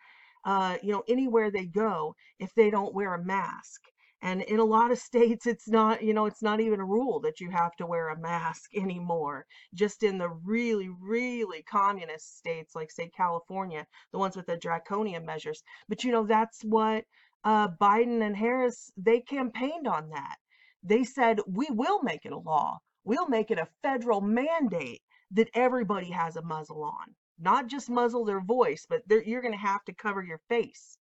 uh, 0.45 0.77
you 0.83 0.93
know, 0.93 1.03
anywhere 1.09 1.51
they 1.51 1.65
go 1.65 2.15
if 2.39 2.53
they 2.55 2.69
don't 2.69 2.95
wear 2.95 3.15
a 3.15 3.25
mask. 3.25 3.81
And 4.21 4.43
in 4.43 4.59
a 4.59 4.65
lot 4.65 4.91
of 4.91 4.99
states, 5.11 5.47
it's 5.47 5.69
not, 5.69 6.03
you 6.03 6.13
know, 6.13 6.27
it's 6.27 6.43
not 6.43 6.61
even 6.61 6.81
a 6.81 6.85
rule 6.85 7.19
that 7.21 7.41
you 7.41 7.51
have 7.51 7.75
to 7.77 7.87
wear 7.87 8.11
a 8.11 8.21
mask 8.21 8.71
anymore. 8.77 9.47
Just 9.73 10.03
in 10.03 10.19
the 10.19 10.29
really, 10.29 10.91
really 10.91 11.63
communist 11.63 12.37
states, 12.37 12.75
like 12.75 12.91
say 12.91 13.09
California, 13.09 13.87
the 14.13 14.19
ones 14.19 14.37
with 14.37 14.45
the 14.47 14.59
draconian 14.59 15.25
measures. 15.25 15.63
But 15.89 16.05
you 16.05 16.13
know, 16.13 16.27
that's 16.27 16.63
what 16.63 17.05
uh, 17.43 17.69
Biden 17.81 18.23
and 18.23 18.37
Harris 18.37 18.93
they 18.99 19.21
campaigned 19.21 19.89
on 19.89 20.11
that 20.11 20.37
they 20.83 21.05
said 21.05 21.41
we 21.47 21.69
will 21.71 22.03
make 22.03 22.25
it 22.27 22.33
a 22.33 22.39
law 22.39 22.79
We'll 23.05 23.29
make 23.29 23.51
it 23.51 23.59
a 23.59 23.69
federal 23.83 24.21
mandate 24.21 25.03
that 25.33 25.51
everybody 25.55 26.11
has 26.11 26.37
a 26.37 26.43
muzzle 26.43 26.85
on. 26.85 27.15
Not 27.39 27.67
just 27.67 27.91
muzzle 27.91 28.25
their 28.25 28.41
voice, 28.41 28.87
but 28.89 29.03
you're 29.09 29.43
going 29.43 29.55
to 29.55 29.59
have 29.59 29.85
to 29.87 29.95
cover 29.95 30.23
your 30.23 30.41
face. 30.49 30.97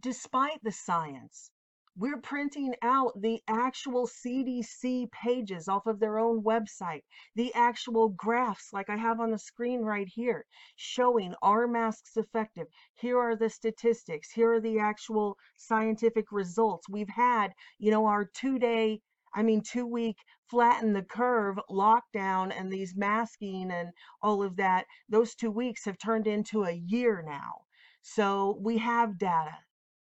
Despite 0.00 0.62
the 0.64 0.72
science, 0.72 1.50
we're 1.96 2.20
printing 2.20 2.74
out 2.82 3.12
the 3.20 3.40
actual 3.46 4.08
CDC 4.08 5.12
pages 5.12 5.68
off 5.68 5.86
of 5.86 6.00
their 6.00 6.18
own 6.18 6.42
website, 6.42 7.02
the 7.36 7.54
actual 7.54 8.08
graphs 8.08 8.72
like 8.72 8.90
I 8.90 8.96
have 8.96 9.20
on 9.20 9.30
the 9.30 9.38
screen 9.38 9.80
right 9.80 10.08
here, 10.08 10.44
showing 10.74 11.36
are 11.40 11.68
masks 11.68 12.16
effective? 12.16 12.66
Here 12.94 13.16
are 13.16 13.36
the 13.36 13.48
statistics. 13.48 14.32
Here 14.32 14.54
are 14.54 14.60
the 14.60 14.80
actual 14.80 15.38
scientific 15.56 16.32
results. 16.32 16.88
We've 16.88 17.08
had, 17.08 17.52
you 17.78 17.92
know, 17.92 18.06
our 18.06 18.24
two 18.24 18.58
day, 18.58 19.00
I 19.32 19.44
mean, 19.44 19.62
two 19.62 19.86
week 19.86 20.16
flatten 20.50 20.94
the 20.94 21.02
curve 21.02 21.60
lockdown 21.70 22.52
and 22.58 22.72
these 22.72 22.96
masking 22.96 23.70
and 23.70 23.90
all 24.20 24.42
of 24.42 24.56
that. 24.56 24.86
Those 25.08 25.36
two 25.36 25.52
weeks 25.52 25.84
have 25.84 25.98
turned 25.98 26.26
into 26.26 26.64
a 26.64 26.72
year 26.72 27.22
now. 27.24 27.62
So 28.02 28.58
we 28.60 28.78
have 28.78 29.16
data 29.16 29.58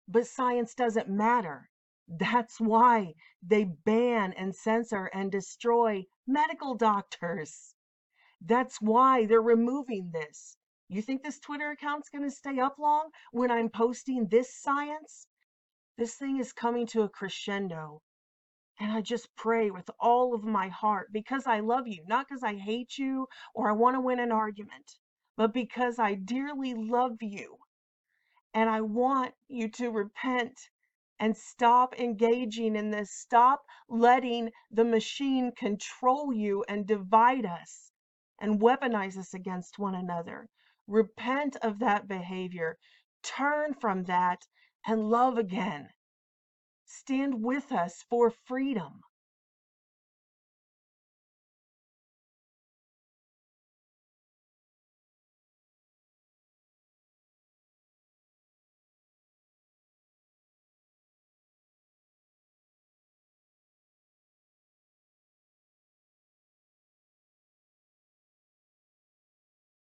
but 0.08 0.28
science 0.28 0.76
doesn't 0.76 1.10
matter. 1.10 1.70
That's 2.08 2.62
why 2.62 3.16
they 3.42 3.64
ban 3.64 4.34
and 4.34 4.56
censor 4.56 5.06
and 5.08 5.32
destroy 5.32 6.06
medical 6.28 6.76
doctors. 6.76 7.74
That's 8.40 8.80
why 8.80 9.26
they're 9.26 9.42
removing 9.42 10.12
this. 10.12 10.58
You 10.88 11.02
think 11.02 11.24
this 11.24 11.40
Twitter 11.40 11.72
account's 11.72 12.10
going 12.10 12.24
to 12.24 12.30
stay 12.30 12.60
up 12.60 12.78
long 12.78 13.10
when 13.32 13.50
I'm 13.50 13.70
posting 13.70 14.28
this 14.28 14.54
science? 14.54 15.28
This 15.98 16.16
thing 16.16 16.38
is 16.38 16.54
coming 16.54 16.86
to 16.88 17.02
a 17.02 17.10
crescendo. 17.10 18.04
And 18.80 18.92
I 18.92 19.02
just 19.02 19.36
pray 19.36 19.72
with 19.72 19.90
all 20.00 20.36
of 20.36 20.44
my 20.44 20.68
heart 20.68 21.12
because 21.12 21.48
I 21.48 21.62
love 21.62 21.88
you, 21.88 22.04
not 22.06 22.28
because 22.28 22.44
I 22.44 22.56
hate 22.56 23.00
you 23.00 23.28
or 23.56 23.70
I 23.70 23.74
want 23.74 23.96
to 23.96 24.02
win 24.02 24.20
an 24.20 24.32
argument, 24.32 25.00
but 25.36 25.54
because 25.54 25.98
I 25.98 26.14
dearly 26.14 26.76
love 26.76 27.18
you 27.22 27.58
and 28.56 28.70
I 28.70 28.80
want 28.82 29.34
you 29.50 29.68
to 29.72 29.90
repent 29.92 30.58
and 31.20 31.36
stop 31.36 32.00
engaging 32.00 32.78
in 32.78 32.90
this. 32.90 33.12
Stop 33.12 33.66
letting 33.90 34.52
the 34.72 34.86
machine 34.86 35.52
control 35.52 36.34
you 36.34 36.64
and 36.70 36.88
divide 36.88 37.46
us 37.46 37.92
and 38.40 38.62
weaponize 38.62 39.18
us 39.18 39.34
against 39.34 39.78
one 39.78 39.96
another. 39.96 40.48
Repent 40.88 41.58
of 41.62 41.80
that 41.80 42.08
behavior. 42.08 42.78
Turn 43.24 43.74
from 43.74 44.06
that 44.06 44.48
and 44.88 45.10
love 45.10 45.38
again. 45.38 45.90
Stand 46.86 47.44
with 47.44 47.74
us 47.74 48.06
for 48.10 48.32
freedom. 48.32 49.02